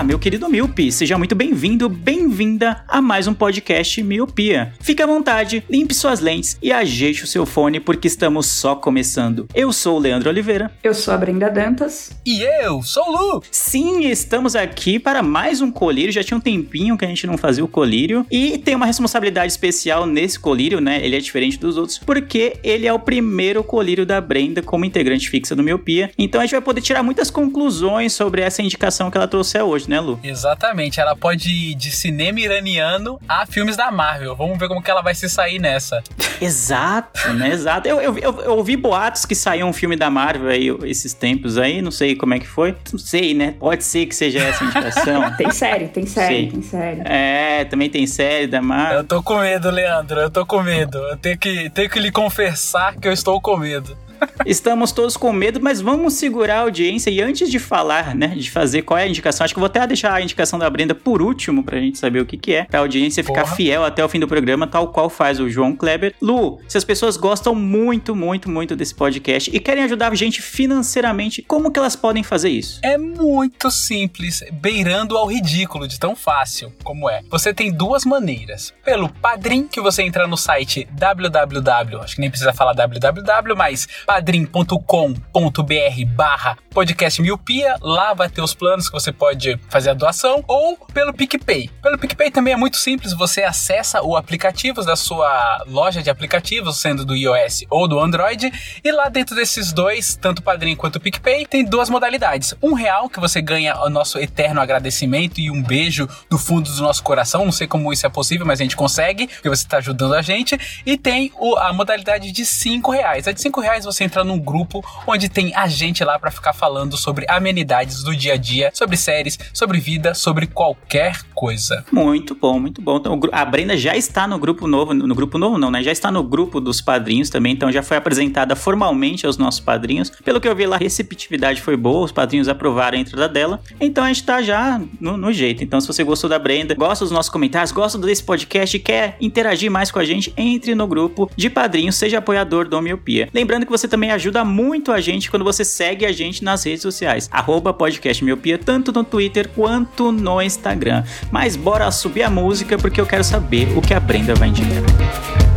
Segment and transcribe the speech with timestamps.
[0.00, 4.72] Olá, meu querido Miopi, seja muito bem-vindo, bem-vinda a mais um podcast Miopia.
[4.80, 9.46] Fique à vontade, limpe suas lentes e ajeite o seu fone porque estamos só começando.
[9.54, 10.72] Eu sou o Leandro Oliveira.
[10.82, 12.12] Eu sou a Brenda Dantas.
[12.24, 13.42] E eu sou o Lu.
[13.50, 16.10] Sim, estamos aqui para mais um colírio.
[16.10, 19.52] Já tinha um tempinho que a gente não fazia o colírio e tem uma responsabilidade
[19.52, 21.04] especial nesse colírio, né?
[21.04, 25.28] Ele é diferente dos outros porque ele é o primeiro colírio da Brenda como integrante
[25.28, 26.10] fixa do Miopia.
[26.16, 29.89] Então a gente vai poder tirar muitas conclusões sobre essa indicação que ela trouxe hoje,
[29.90, 30.20] né, Lu?
[30.22, 31.00] Exatamente.
[31.00, 34.36] Ela pode ir de cinema iraniano a filmes da Marvel.
[34.36, 36.00] Vamos ver como que ela vai se sair nessa.
[36.40, 37.48] Exato, né?
[37.48, 37.88] Exato.
[37.88, 41.58] Eu, eu, eu, eu, ouvi boatos que saiu um filme da Marvel aí esses tempos
[41.58, 42.76] aí, não sei como é que foi.
[42.92, 43.56] Não sei, né?
[43.58, 45.28] Pode ser que seja essa indicação.
[45.36, 47.00] tem série, tem série, tem série.
[47.04, 48.98] É, também tem série da Marvel.
[48.98, 50.20] Eu tô com medo, Leandro.
[50.20, 50.98] Eu tô com medo.
[50.98, 53.98] Eu tenho que, tenho que lhe confessar que eu estou com medo.
[54.46, 57.10] Estamos todos com medo, mas vamos segurar a audiência.
[57.10, 59.86] E antes de falar, né, de fazer qual é a indicação, acho que vou até
[59.86, 62.80] deixar a indicação da Brenda por último, pra gente saber o que, que é, pra
[62.80, 63.56] audiência ficar Porra.
[63.56, 66.14] fiel até o fim do programa, tal qual faz o João Kleber.
[66.20, 70.42] Lu, se as pessoas gostam muito, muito, muito desse podcast e querem ajudar a gente
[70.42, 72.80] financeiramente, como que elas podem fazer isso?
[72.82, 77.20] É muito simples, beirando ao ridículo, de tão fácil como é.
[77.30, 78.72] Você tem duas maneiras.
[78.84, 83.86] Pelo Padrim, que você entra no site www, acho que nem precisa falar www, mas
[84.10, 87.76] padrim.com.br barra podcast miopia.
[87.80, 90.44] Lá vai ter os planos que você pode fazer a doação.
[90.48, 91.70] Ou pelo PicPay.
[91.80, 93.12] Pelo PicPay também é muito simples.
[93.12, 98.50] Você acessa o aplicativo da sua loja de aplicativos, sendo do iOS ou do Android.
[98.82, 102.52] E lá dentro desses dois, tanto Padrim quanto o PicPay, tem duas modalidades.
[102.60, 106.82] Um real que você ganha o nosso eterno agradecimento e um beijo do fundo do
[106.82, 107.44] nosso coração.
[107.44, 110.22] Não sei como isso é possível, mas a gente consegue, porque você está ajudando a
[110.22, 110.58] gente.
[110.84, 113.28] E tem o, a modalidade de cinco reais.
[113.28, 116.30] A de cinco reais você você entra num grupo onde tem a gente lá para
[116.30, 121.84] ficar falando sobre amenidades do dia a dia, sobre séries, sobre vida, sobre qualquer coisa.
[121.92, 122.96] Muito bom, muito bom.
[122.96, 125.82] Então, a Brenda já está no grupo novo, no grupo novo não, né?
[125.82, 130.10] Já está no grupo dos padrinhos também, então já foi apresentada formalmente aos nossos padrinhos.
[130.24, 133.60] Pelo que eu vi lá, a receptividade foi boa, os padrinhos aprovaram a entrada dela.
[133.78, 135.62] Então a gente tá já no, no jeito.
[135.62, 139.70] Então, se você gostou da Brenda, gosta dos nossos comentários, gosta desse podcast quer interagir
[139.70, 143.28] mais com a gente, entre no grupo de padrinhos, seja apoiador do Miopia.
[143.34, 146.82] Lembrando que você também ajuda muito a gente quando você segue a gente nas redes
[146.82, 147.28] sociais.
[147.30, 151.04] Arroba podcast miopia, tanto no Twitter quanto no Instagram.
[151.30, 155.49] Mas bora subir a música porque eu quero saber o que a Brenda vai indicar.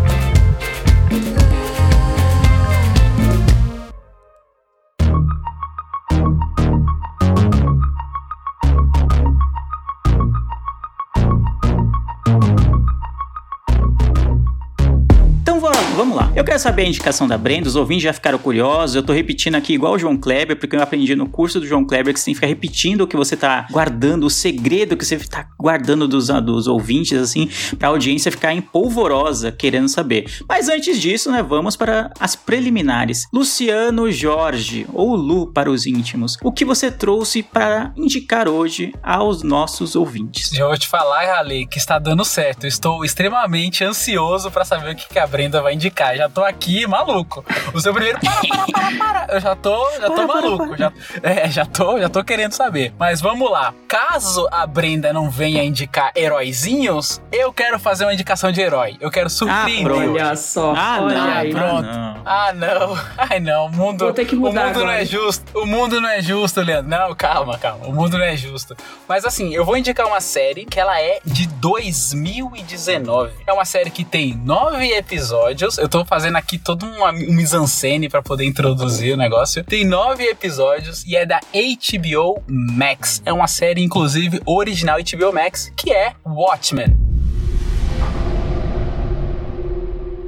[16.44, 19.56] Eu quero saber a indicação da Brenda, os ouvintes já ficaram curiosos, eu tô repetindo
[19.56, 22.26] aqui igual o João Kleber, porque eu aprendi no curso do João Kleber que você
[22.26, 26.06] tem que ficar repetindo o que você tá guardando, o segredo que você tá guardando
[26.06, 27.50] dos, dos ouvintes, assim,
[27.80, 30.30] pra audiência ficar empolvorosa, querendo saber.
[30.46, 33.26] Mas antes disso, né, vamos para as preliminares.
[33.32, 39.44] Luciano Jorge, ou Lu para os íntimos, o que você trouxe para indicar hoje aos
[39.44, 40.50] nossos ouvintes?
[40.50, 42.66] Já vou te falar, Ale, que está dando certo.
[42.66, 46.18] Eu estou extremamente ansioso para saber o que a Brenda vai indicar.
[46.18, 47.44] Já tô aqui maluco.
[47.74, 48.20] O seu primeiro.
[48.20, 49.34] Para, para, para, para.
[49.36, 50.78] Eu já tô, já tô maluco.
[50.78, 52.94] Já, é, já tô, já tô querendo saber.
[53.00, 53.74] Mas vamos lá.
[53.88, 58.98] Caso a Brenda não venha indicar heróizinhos, eu quero fazer uma indicação de herói.
[59.00, 59.92] Eu quero surpreender.
[59.92, 60.74] Ah, olha só.
[60.76, 61.52] Ah, olha não, aí.
[61.52, 61.88] Pronto.
[61.88, 62.22] Não.
[62.26, 62.98] Ah, não.
[63.18, 63.66] Ai, não.
[63.66, 64.86] O mundo, Vou ter que mudar o mundo agora.
[64.86, 65.60] não é justo.
[65.60, 66.90] O mundo não é justo, Leandro.
[66.90, 67.86] Não, calma, calma.
[67.86, 68.76] O mundo não é justo.
[69.08, 73.32] Mas assim, eu vou indicar uma série que ela é de 2019.
[73.46, 75.78] É uma série que tem nove episódios.
[75.78, 79.64] Eu tô fazendo aqui todo um, um mise-en-scène pra poder introduzir o negócio.
[79.64, 83.22] Tem nove episódios e é da HBO Max.
[83.26, 86.98] É uma série, inclusive, original HBO Max, que é Watchmen.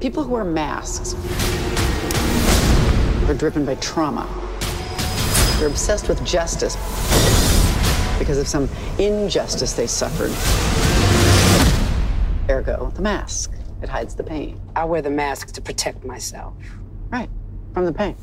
[0.02, 1.16] People who wear masks
[3.28, 4.28] are driven by trauma.
[5.58, 6.76] They're obsessed with justice
[8.20, 8.70] because of some
[9.00, 10.32] injustice they suffered.
[12.50, 13.55] Ergo, the mask.
[13.86, 14.60] It hides the pain.
[14.76, 16.56] I wear the mask to protect myself.
[17.12, 17.30] Right.
[17.72, 18.16] From the pain.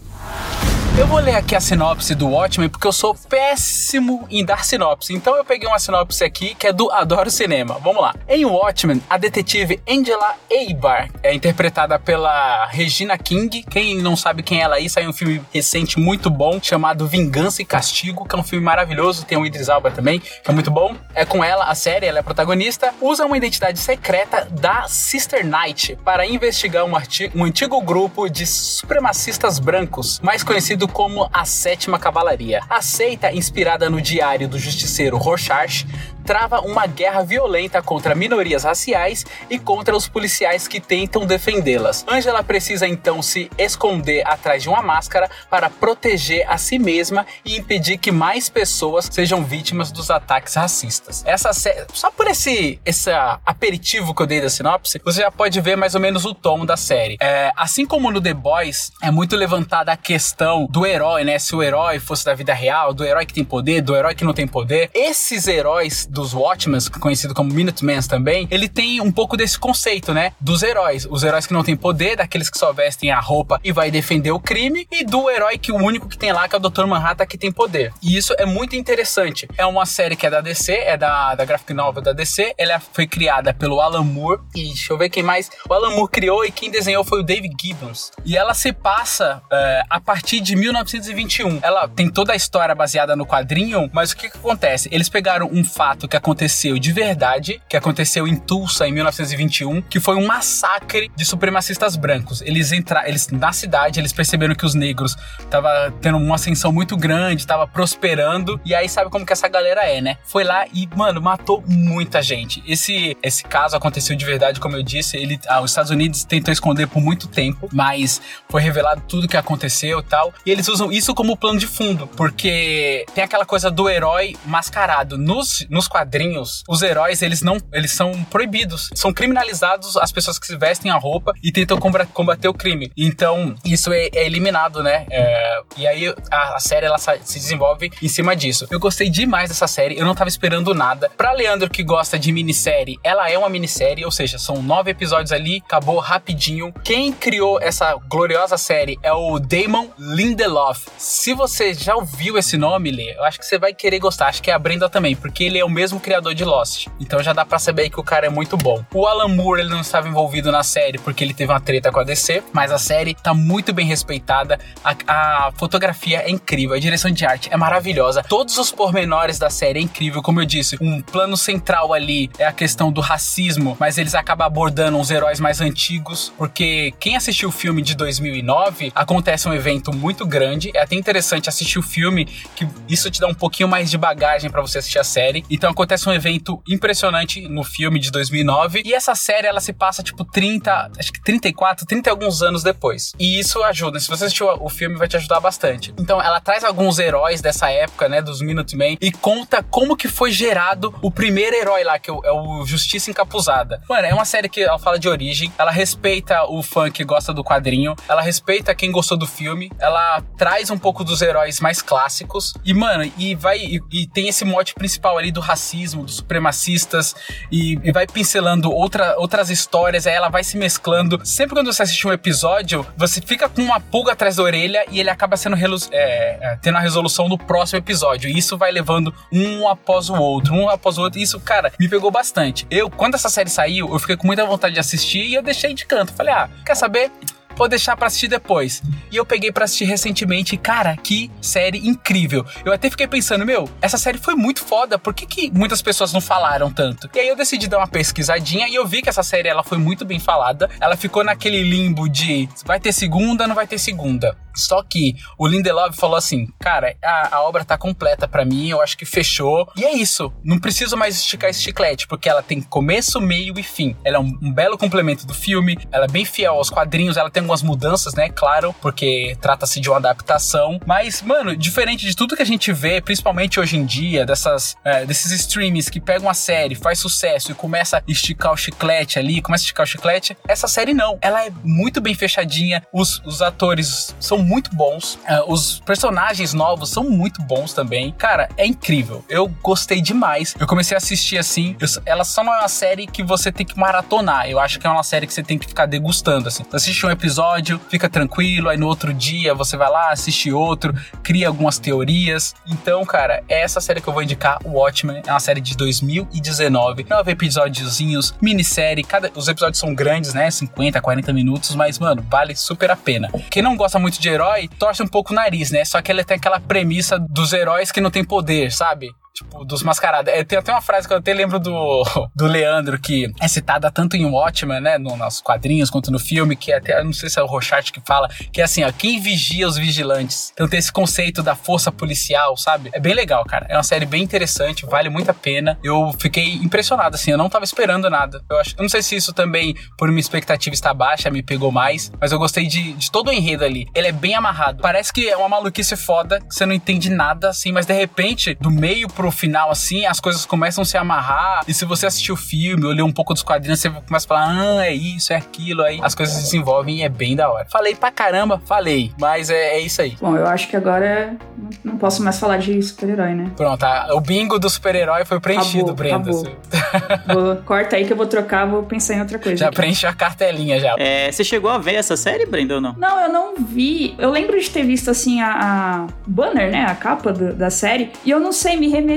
[0.95, 5.15] Eu vou ler aqui a sinopse do Watchmen porque eu sou péssimo em dar sinopse.
[5.15, 7.79] Então eu peguei uma sinopse aqui que é do Adoro Cinema.
[7.83, 8.15] Vamos lá.
[8.29, 13.63] Em Watchmen, a detetive Angela Eibar é interpretada pela Regina King.
[13.63, 17.63] Quem não sabe quem é ela aí, saiu um filme recente muito bom chamado Vingança
[17.63, 19.25] e Castigo, que é um filme maravilhoso.
[19.25, 20.95] Tem o Idris Alba também, que é muito bom.
[21.15, 22.93] É com ela a série, ela é protagonista.
[23.01, 26.93] Usa uma identidade secreta da Sister Knight para investigar um,
[27.35, 32.63] um antigo grupo de supremacistas brancos, mais conhecido como a Sétima Cavalaria.
[32.69, 35.85] A seita, inspirada no diário do justiceiro Rorschach,
[36.25, 42.05] trava uma guerra violenta contra minorias raciais e contra os policiais que tentam defendê-las.
[42.09, 47.57] Angela precisa então se esconder atrás de uma máscara para proteger a si mesma e
[47.57, 51.23] impedir que mais pessoas sejam vítimas dos ataques racistas.
[51.27, 53.11] Essa série, só por esse, esse
[53.45, 56.65] aperitivo que eu dei da sinopse, você já pode ver mais ou menos o tom
[56.65, 57.17] da série.
[57.21, 61.39] É, assim como no The Boys, é muito levantada a questão do herói, né?
[61.39, 64.25] Se o herói fosse da vida real, do herói que tem poder, do herói que
[64.25, 64.91] não tem poder.
[64.95, 70.33] Esses heróis dos Watchmen, conhecido como Minutemen também, ele tem um pouco desse conceito, né?
[70.41, 71.07] Dos heróis.
[71.11, 74.31] Os heróis que não têm poder, daqueles que só vestem a roupa e vai defender
[74.31, 76.85] o crime, e do herói que o único que tem lá, que é o Dr.
[76.87, 77.93] Manhattan, que tem poder.
[78.03, 79.49] E isso é muito interessante.
[79.57, 82.55] É uma série que é da DC, é da, da graphic novel da DC.
[82.59, 84.41] Ela foi criada pelo Alan Moore.
[84.55, 85.51] E deixa eu ver quem mais.
[85.69, 88.11] O Alan Moore criou e quem desenhou foi o David Gibbons.
[88.25, 91.61] E ela se passa é, a partir de 1921.
[91.63, 94.89] Ela tem toda a história baseada no quadrinho, mas o que, que acontece?
[94.93, 100.01] Eles pegaram um fato que aconteceu de verdade, que aconteceu em Tulsa em 1921, que
[100.01, 102.43] foi um massacre de supremacistas brancos.
[102.43, 105.17] Eles entraram, eles na cidade, eles perceberam que os negros
[105.51, 109.83] tava tendo uma ascensão muito grande, tava prosperando, e aí sabe como que essa galera
[109.83, 110.17] é, né?
[110.25, 112.63] Foi lá e, mano, matou muita gente.
[112.67, 116.53] Esse esse caso aconteceu de verdade, como eu disse, ele ah, os Estados Unidos tentou
[116.53, 120.33] esconder por muito tempo, mas foi revelado tudo que aconteceu tal.
[120.45, 125.17] E eles usam isso como plano de fundo, porque tem aquela coisa do herói mascarado
[125.19, 130.47] nos, nos quadrinhos, os heróis, eles não, eles são proibidos, são criminalizados as pessoas que
[130.47, 132.91] se vestem a roupa e tentam combater o crime.
[132.97, 135.05] Então, isso é, é eliminado, né?
[135.11, 138.67] É, e aí a, a, série ela se desenvolve em cima disso.
[138.71, 141.11] Eu gostei demais dessa série, eu não tava esperando nada.
[141.15, 145.31] Pra Leandro que gosta de minissérie, ela é uma minissérie, ou seja, são nove episódios
[145.31, 146.73] ali, acabou rapidinho.
[146.83, 150.87] Quem criou essa gloriosa série é o Damon Lindelof.
[150.97, 154.29] Se você já ouviu esse nome, Lê, eu acho que você vai querer gostar.
[154.29, 156.87] Acho que é a Brenda também, porque ele é o mesmo mesmo criador de Lost.
[157.01, 158.85] Então já dá para saber que o cara é muito bom.
[158.95, 161.99] O Alan Moore ele não estava envolvido na série porque ele teve uma treta com
[161.99, 164.61] a DC, mas a série tá muito bem respeitada.
[164.85, 168.23] A, a fotografia é incrível, a direção de arte é maravilhosa.
[168.23, 170.77] Todos os pormenores da série é incrível, como eu disse.
[170.81, 175.41] Um plano central ali é a questão do racismo, mas eles acabam abordando os heróis
[175.41, 180.71] mais antigos, porque quem assistiu o filme de 2009 acontece um evento muito grande.
[180.77, 184.49] É até interessante assistir o filme, que isso te dá um pouquinho mais de bagagem
[184.49, 185.45] para você assistir a série.
[185.51, 190.03] Então acontece um evento impressionante no filme de 2009 e essa série ela se passa
[190.03, 193.13] tipo 30, acho que 34, 30 e alguns anos depois.
[193.19, 195.95] E isso ajuda, se você assistiu o filme vai te ajudar bastante.
[195.99, 200.31] Então ela traz alguns heróis dessa época, né, dos Minutemen e conta como que foi
[200.31, 203.83] gerado o primeiro herói lá, que é o Justiça Encapuzada.
[203.89, 207.33] Mano, é uma série que ela fala de origem, ela respeita o fã que gosta
[207.33, 211.81] do quadrinho, ela respeita quem gostou do filme, ela traz um pouco dos heróis mais
[211.81, 216.05] clássicos e, mano, e vai e, e tem esse mote principal ali do racismo racismo,
[216.05, 217.15] dos supremacistas
[217.51, 221.21] e, e, vai pincelando outra, outras histórias, aí ela vai se mesclando.
[221.25, 224.99] Sempre quando você assiste um episódio, você fica com uma pulga atrás da orelha e
[224.99, 225.57] ele acaba sendo
[225.93, 228.29] é, é, tendo a resolução no próximo episódio.
[228.29, 231.21] E isso vai levando um após o outro, um após o outro.
[231.21, 232.67] E isso, cara, me pegou bastante.
[232.71, 235.73] Eu, quando essa série saiu, eu fiquei com muita vontade de assistir e eu deixei
[235.73, 236.13] de canto.
[236.13, 237.11] Falei, ah, quer saber?
[237.57, 238.83] Vou deixar para assistir depois.
[239.11, 242.45] E eu peguei para assistir recentemente, cara, que série incrível.
[242.65, 246.13] Eu até fiquei pensando, meu, essa série foi muito foda, por que, que muitas pessoas
[246.13, 247.09] não falaram tanto?
[247.15, 249.79] E aí eu decidi dar uma pesquisadinha e eu vi que essa série ela foi
[249.79, 250.71] muito bem falada.
[250.81, 254.37] Ela ficou naquele limbo de vai ter segunda, não vai ter segunda.
[254.55, 258.81] Só que o Lindelof falou assim: Cara, a, a obra tá completa para mim, eu
[258.81, 259.71] acho que fechou.
[259.77, 260.33] E é isso.
[260.45, 263.97] Não preciso mais esticar esse chiclete, porque ela tem começo, meio e fim.
[264.05, 267.31] Ela é um, um belo complemento do filme, ela é bem fiel aos quadrinhos, ela
[267.31, 268.29] tem algumas mudanças, né?
[268.29, 270.81] Claro, porque trata-se de uma adaptação.
[270.87, 275.05] Mas, mano, diferente de tudo que a gente vê, principalmente hoje em dia, dessas, é,
[275.05, 279.43] desses streams que pegam a série, faz sucesso e começa a esticar o chiclete ali,
[279.43, 281.19] começa a esticar o chiclete, essa série não.
[281.21, 285.15] Ela é muito bem fechadinha, os, os atores são muito bons.
[285.15, 288.13] Uh, os personagens novos são muito bons também.
[288.13, 289.25] Cara, é incrível.
[289.29, 290.55] Eu gostei demais.
[290.59, 291.77] Eu comecei a assistir assim.
[291.81, 294.49] Eu, ela só não é uma série que você tem que maratonar.
[294.49, 296.65] Eu acho que é uma série que você tem que ficar degustando, assim.
[296.73, 300.95] Assiste um episódio episódio, fica tranquilo, aí no outro dia você vai lá, assiste outro,
[301.23, 302.55] cria algumas teorias.
[302.67, 307.07] Então, cara, essa série que eu vou indicar, o Watchmen, é uma série de 2019,
[307.09, 312.55] nove episódiozinhos, minissérie, cada os episódios são grandes, né, 50, 40 minutos, mas mano, vale
[312.55, 313.31] super a pena.
[313.51, 315.87] Quem não gosta muito de herói, torce um pouco o nariz, né?
[315.87, 319.11] Só que ele tem aquela premissa dos heróis que não tem poder, sabe?
[319.35, 320.31] Tipo, dos mascarados.
[320.33, 322.05] É, tem até uma frase que eu até lembro do,
[322.37, 324.99] do Leandro, que é citada tanto em Watchmen, né?
[324.99, 327.91] No, nos quadrinhos quanto no filme, que é até, não sei se é o Rochart
[327.91, 330.51] que fala, que é assim, ó, quem vigia os vigilantes?
[330.53, 332.91] Então tem esse conceito da força policial, sabe?
[332.93, 333.67] É bem legal, cara.
[333.71, 335.79] É uma série bem interessante, vale muito a pena.
[335.83, 338.43] Eu fiquei impressionado, assim, eu não tava esperando nada.
[338.51, 341.73] Eu acho, eu não sei se isso também, por minha expectativa estar baixa, me pegou
[341.73, 343.87] mais, mas eu gostei de, de todo o enredo ali.
[343.95, 344.83] Ele é bem amarrado.
[344.83, 348.55] Parece que é uma maluquice foda, que você não entende nada, assim, mas de repente,
[348.61, 351.63] do meio pro final, assim, as coisas começam a se amarrar.
[351.67, 354.29] E se você assistir o filme ou ler um pouco dos quadrinhos, você começa a
[354.29, 355.83] falar, ah, é isso, é aquilo.
[355.83, 357.67] Aí as coisas se desenvolvem e é bem da hora.
[357.71, 360.17] Falei pra caramba, falei, mas é, é isso aí.
[360.21, 361.37] Bom, eu acho que agora
[361.85, 363.51] não posso mais falar de super-herói, né?
[363.57, 364.09] Pronto, tá.
[364.13, 366.31] o bingo do super-herói foi preenchido, acabou, Brenda.
[366.31, 367.43] Acabou.
[367.43, 369.57] vou, corta aí que eu vou trocar, vou pensar em outra coisa.
[369.57, 370.95] Já preenche a cartelinha já.
[370.99, 372.95] É, você chegou a ver essa série, Brenda, ou não?
[372.99, 374.15] Não, eu não vi.
[374.19, 376.85] Eu lembro de ter visto, assim, a, a banner, né?
[376.85, 378.11] A capa do, da série.
[378.25, 379.12] E eu não sei, me remeteu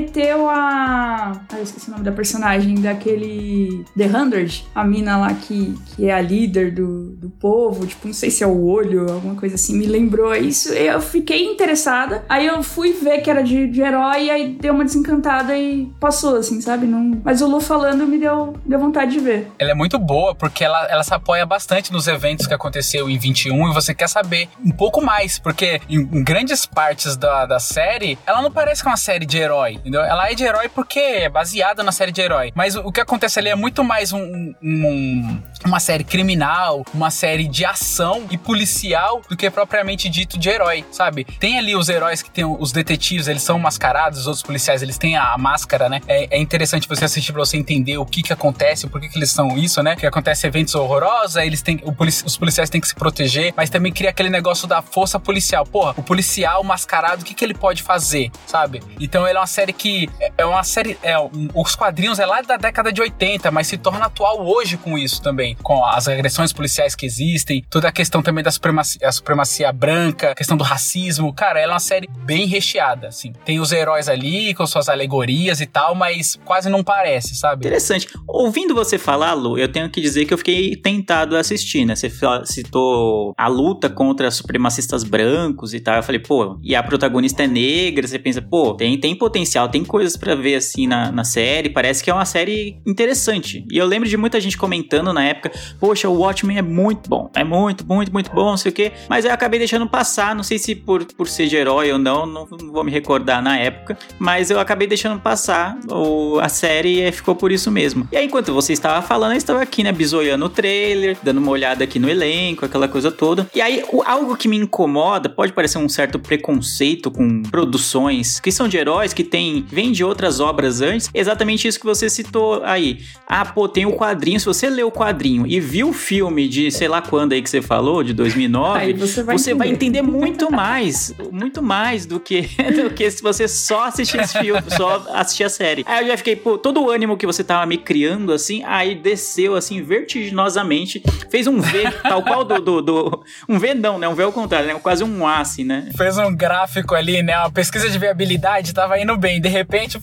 [0.49, 1.31] a.
[1.49, 6.05] Ah, eu esqueci o nome da personagem, daquele The Hundred, a mina lá que, que
[6.05, 9.55] é a líder do, do povo, tipo, não sei se é o olho, alguma coisa
[9.55, 10.69] assim, me lembrou isso.
[10.73, 14.85] Eu fiquei interessada, aí eu fui ver que era de, de herói, aí deu uma
[14.85, 16.85] desencantada e passou, assim, sabe?
[16.85, 17.21] Não...
[17.23, 19.47] Mas o Lu falando me deu, deu vontade de ver.
[19.59, 23.17] Ela é muito boa, porque ela, ela se apoia bastante nos eventos que aconteceu em
[23.17, 27.59] 21 e você quer saber um pouco mais, porque em, em grandes partes da, da
[27.59, 30.01] série, ela não parece que é uma série de herói, entendeu?
[30.01, 32.51] Ela é de herói porque é baseada na série de herói.
[32.55, 37.47] Mas o, que acontece ali é muito mais um, um, uma série criminal, uma série
[37.47, 41.23] de ação e policial do que propriamente dito de herói, sabe?
[41.23, 44.97] Tem ali os heróis que tem os detetives, eles são mascarados, os outros policiais, eles
[44.97, 46.01] têm a, a máscara, né?
[46.07, 49.19] É, é, interessante você assistir pra você entender o que que acontece, por que que
[49.19, 49.95] eles são isso, né?
[49.95, 53.91] Que acontece eventos horrorosos, eles têm, polici os policiais têm que se proteger, mas também
[53.91, 55.63] cria aquele negócio da força policial.
[55.63, 58.81] Porra, o policial mascarado, o que que ele pode fazer, sabe?
[58.99, 60.97] Então ele é uma série que é, uma série.
[61.03, 61.15] É,
[61.53, 65.21] os quadrinhos é lá da década de 80, mas se torna atual hoje com isso
[65.21, 65.55] também.
[65.61, 70.57] Com as agressões policiais que existem, toda a questão também da supremacia, supremacia branca, questão
[70.57, 71.33] do racismo.
[71.33, 73.33] Cara, ela é uma série bem recheada, assim.
[73.45, 77.65] Tem os heróis ali com suas alegorias e tal, mas quase não parece, sabe?
[77.65, 78.07] Interessante.
[78.27, 81.95] Ouvindo você falar, Lu, eu tenho que dizer que eu fiquei tentado a assistir, né?
[81.95, 82.11] Você
[82.45, 85.95] citou a luta contra supremacistas brancos e tal.
[85.95, 88.07] Eu falei, pô, e a protagonista é negra.
[88.07, 91.69] Você pensa, pô, tem, tem potencial, tem coisas para ver assim na, na série.
[91.69, 93.65] Parece que é uma série interessante.
[93.71, 97.29] E eu lembro de muita gente comentando na época: Poxa, o Watchmen é muito bom.
[97.33, 98.91] É muito, muito, muito bom, não sei o quê.
[99.09, 100.35] Mas eu acabei deixando passar.
[100.35, 103.41] Não sei se por, por ser de herói ou não, não, não vou me recordar
[103.41, 103.97] na época.
[104.19, 108.07] Mas eu acabei deixando passar o, a série e ficou por isso mesmo.
[108.11, 111.51] E aí, enquanto você estava falando, eu estava aqui, né, bisoiando o trailer, dando uma
[111.51, 113.49] olhada aqui no elenco, aquela coisa toda.
[113.53, 118.51] E aí, o, algo que me incomoda, pode parecer um certo preconceito com produções que
[118.51, 122.63] são de heróis, que tem, vem de outras obras antes, exatamente isso que você citou
[122.63, 122.99] aí.
[123.27, 124.39] Ah, pô, tem o quadrinho.
[124.39, 127.49] Se você lê o quadrinho e viu o filme de sei lá quando aí que
[127.49, 129.57] você falou, de 2009, aí você, vai, você entender.
[129.57, 132.41] vai entender muito mais, muito mais do que,
[132.75, 135.83] do que se você só assistir esse filme, só assistir a série.
[135.87, 138.95] Aí eu já fiquei, pô, todo o ânimo que você tava me criando assim, aí
[138.95, 144.07] desceu assim vertiginosamente, fez um V, tal qual do, do, do, um V não, né?
[144.07, 144.75] Um V ao contrário, né?
[144.75, 145.89] Quase um A assim, né?
[145.97, 147.37] Fez um gráfico ali, né?
[147.37, 149.99] Uma pesquisa de viabilidade tava indo bem, de repente,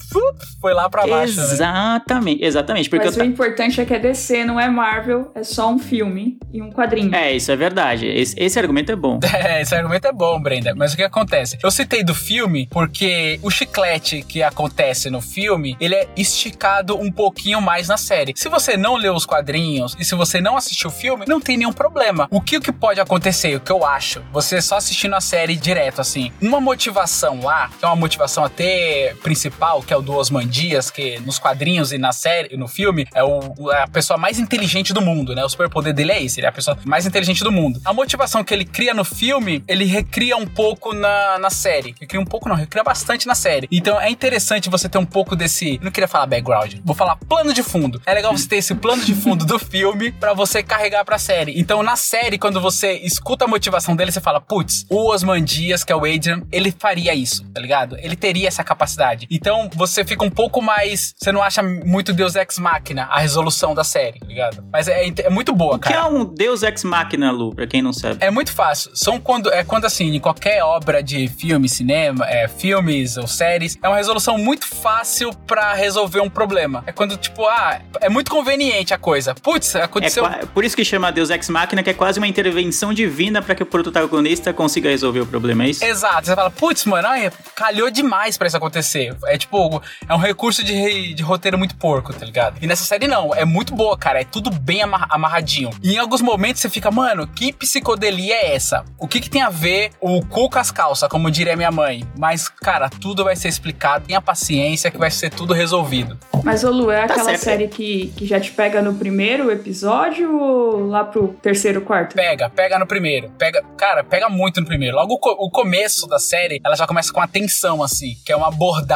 [0.60, 1.36] foi lá para baixo.
[1.36, 1.42] Né?
[1.42, 2.46] Exatamente, né?
[2.46, 2.90] exatamente.
[2.90, 6.38] Porque Mas o importante é que é DC, não é Marvel, é só um filme
[6.52, 7.14] e um quadrinho.
[7.14, 8.06] É, isso é verdade.
[8.06, 9.18] Esse, esse argumento é bom.
[9.42, 10.72] É, esse argumento é bom, Brenda.
[10.76, 11.58] Mas o que acontece?
[11.62, 17.10] Eu citei do filme porque o chiclete que acontece no filme, ele é esticado um
[17.10, 18.34] pouquinho mais na série.
[18.36, 21.56] Se você não leu os quadrinhos e se você não assistiu o filme, não tem
[21.56, 22.28] nenhum problema.
[22.30, 25.56] O que, o que pode acontecer, o que eu acho, você só assistindo a série
[25.56, 30.14] direto, assim, uma motivação lá, que é uma motivação até principal, que é o do
[30.14, 34.18] Osman Dias, que nos quadrinhos e na série, no filme, é, o, é a pessoa
[34.18, 35.44] mais inteligente do mundo, né?
[35.44, 37.80] O superpoder dele é esse, ele é a pessoa mais inteligente do mundo.
[37.84, 41.94] A motivação que ele cria no filme, ele recria um pouco na, na série.
[41.98, 43.68] Recria um pouco, não, recria bastante na série.
[43.70, 45.78] Então é interessante você ter um pouco desse.
[45.82, 48.02] Não queria falar background, vou falar plano de fundo.
[48.04, 51.58] É legal você ter esse plano de fundo do filme para você carregar pra série.
[51.58, 55.84] Então na série, quando você escuta a motivação dele, você fala: putz, o Osman Dias,
[55.84, 57.96] que é o Adrian, ele faria isso, tá ligado?
[57.98, 59.26] Ele teria essa capacidade verdade.
[59.30, 61.14] Então você fica um pouco mais.
[61.16, 64.64] Você não acha muito Deus Ex Machina a resolução da série, tá ligado?
[64.72, 66.06] Mas é, é muito boa, O que é cara.
[66.08, 68.16] um Deus Ex Machina, Lu, pra quem não sabe?
[68.20, 68.90] É muito fácil.
[68.94, 73.78] São quando é quando assim, em qualquer obra de filme, cinema, é, filmes ou séries,
[73.82, 76.82] é uma resolução muito fácil pra resolver um problema.
[76.86, 79.34] É quando tipo, ah, é muito conveniente a coisa.
[79.34, 82.26] Putz, É aconteceu qua- por isso que chama Deus Ex Machina, que é quase uma
[82.26, 85.84] intervenção divina pra que o protagonista consiga resolver o problema, é isso?
[85.84, 89.01] Exato, você fala, putz, mano, ai, calhou demais pra isso acontecer.
[89.26, 92.56] É tipo, é um recurso de, de roteiro muito porco, tá ligado?
[92.62, 95.70] E nessa série não, é muito boa, cara, é tudo bem ama- amarradinho.
[95.82, 98.84] E em alguns momentos você fica, mano, que psicodelia é essa?
[98.98, 102.04] O que que tem a ver o cu com as calças, como diria minha mãe?
[102.16, 106.18] Mas, cara, tudo vai ser explicado, tenha paciência que vai ser tudo resolvido.
[106.44, 107.42] Mas, ô Lu, é Tá aquela certo.
[107.42, 112.14] série que, que já te pega no primeiro episódio ou lá pro terceiro, quarto?
[112.14, 113.30] Pega, pega no primeiro.
[113.38, 114.96] Pega, cara, pega muito no primeiro.
[114.96, 118.32] Logo o, co- o começo da série, ela já começa com a tensão, assim, que
[118.32, 118.91] é uma abordagem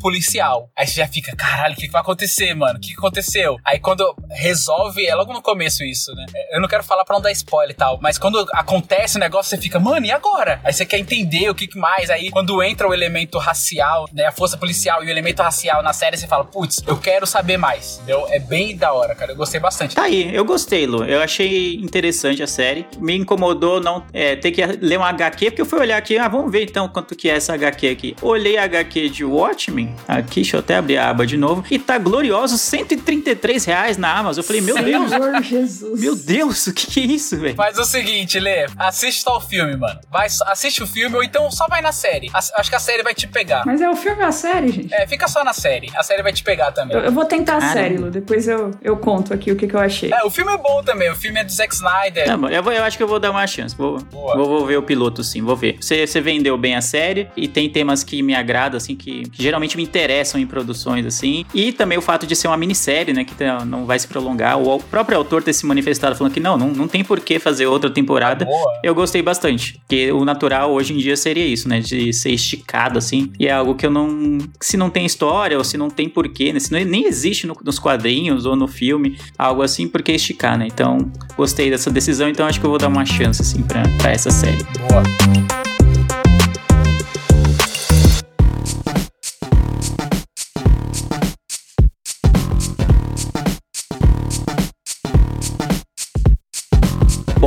[0.00, 0.70] policial.
[0.76, 2.78] Aí você já fica, caralho, o que, que vai acontecer, mano?
[2.78, 3.56] O que, que aconteceu?
[3.64, 6.26] Aí quando resolve, é logo no começo isso, né?
[6.50, 9.50] Eu não quero falar pra não dar spoiler e tal, mas quando acontece o negócio,
[9.50, 10.60] você fica, mano, e agora?
[10.64, 12.10] Aí você quer entender o que, que mais.
[12.10, 14.26] Aí quando entra o elemento racial, né?
[14.26, 17.56] A força policial e o elemento racial na série, você fala, putz, eu quero saber
[17.56, 17.96] mais.
[17.98, 18.26] Entendeu?
[18.30, 19.32] É bem da hora, cara.
[19.32, 19.94] Eu gostei bastante.
[19.94, 21.04] Tá aí, eu gostei, Lu.
[21.04, 22.86] Eu achei interessante a série.
[22.98, 26.28] Me incomodou não é, ter que ler um HQ, porque eu fui olhar aqui, ah,
[26.28, 28.16] vamos ver então quanto que é essa HQ aqui.
[28.22, 31.78] Olhei a HQ de Watchmen, aqui, deixa eu até abrir a aba de novo, e
[31.78, 34.40] tá glorioso, 133 reais na Amazon.
[34.42, 36.00] Eu falei, meu Deus, Senhor Jesus.
[36.00, 37.54] meu Deus, o que que é isso, velho?
[37.54, 39.98] Faz o seguinte, Lê, assiste só o filme, mano.
[40.10, 42.30] Vai, assiste o filme ou então só vai na série.
[42.32, 43.64] Acho que a série vai te pegar.
[43.66, 44.92] Mas é o filme ou a série, gente?
[44.94, 45.90] É, fica só na série.
[45.96, 46.96] A série vai te pegar também.
[46.96, 47.74] Eu, eu vou tentar a Caramba.
[47.80, 48.10] série, Lu.
[48.10, 50.12] Depois eu, eu conto aqui o que, que eu achei.
[50.12, 51.10] É, o filme é bom também.
[51.10, 52.26] O filme é do Zack Snyder.
[52.36, 53.76] Não, eu, vou- eu acho que eu vou dar uma chance.
[53.76, 54.36] Vou, Boa.
[54.36, 55.76] vou, vou ver o piloto, sim, vou ver.
[55.80, 59.42] Você, você vendeu bem a série e tem temas que me agradam, assim, que, que
[59.42, 61.44] geralmente me interessam em produções, assim.
[61.54, 64.58] E também o fato de ser uma minissérie, né, que tá- não vai se prolongar.
[64.60, 67.66] O próprio autor ter se manifestado falando que não, não, não tem por que fazer
[67.66, 68.46] outra temporada.
[68.82, 69.78] Eu gostei bastante.
[69.80, 71.80] Porque o natural hoje em dia seria isso, né?
[71.80, 73.32] De ser esticado, assim.
[73.38, 74.38] E é algo que eu não.
[74.60, 76.60] Se não tem história, ou se não tem porquê, né?
[76.60, 80.58] Se não, nem existe no- nos quadrinhos ou no filme, algo assim, por que esticar,
[80.58, 80.66] né?
[80.66, 80.98] Então,
[81.36, 84.30] gostei dessa decisão, então acho que eu vou dar uma chance, assim, pra, pra essa
[84.30, 84.64] série.
[84.88, 85.67] Boa.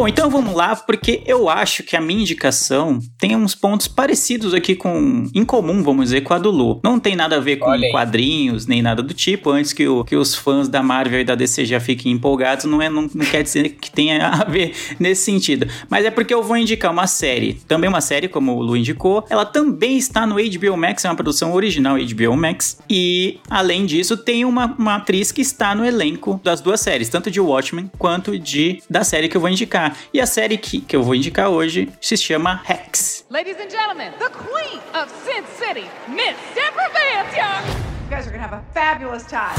[0.02, 4.52] Bom, então vamos lá, porque eu acho que a minha indicação tem uns pontos parecidos
[4.52, 5.28] aqui com.
[5.32, 6.80] em comum, vamos dizer, com a do Lu.
[6.84, 9.52] Não tem nada a ver com quadrinhos, nem nada do tipo.
[9.52, 12.82] Antes que, o- que os fãs da Marvel e da DC já fiquem empolgados, não,
[12.82, 15.68] é, não, não quer dizer que tenha a ver nesse sentido.
[15.88, 17.54] Mas é porque eu vou indicar uma série.
[17.68, 19.24] Também uma série, como o Lu indicou.
[19.30, 22.80] Ela também está no HBO Max, é uma produção original HBO Max.
[22.90, 27.30] E, além disso, tem uma, uma atriz que está no elenco das duas séries, tanto
[27.30, 29.91] de Watchmen quanto de da série que eu vou indicar.
[30.14, 33.26] E a série que, que eu vou indicar hoje se chama Rex.
[33.30, 37.64] Ladies and gentlemen, the queen of Sin City, Miss Deborah Vance, y'all.
[38.04, 39.56] You guys are gonna have a fabulous time.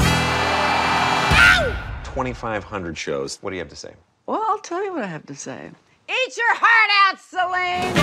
[2.03, 3.39] 2,500 shows.
[3.41, 3.93] What do you have to say?
[4.27, 5.71] Well, I'll tell you what I have to say.
[6.09, 7.93] Eat your heart out, Celine.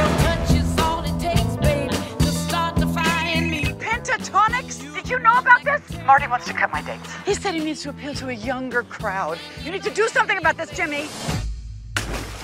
[4.01, 4.95] Pentatonics?
[4.95, 5.83] Did you know about this?
[6.05, 7.15] Marty wants to cut my dates.
[7.27, 9.39] He said he needs to appeal to a younger crowd.
[9.63, 11.07] You need to do something about this, Jimmy.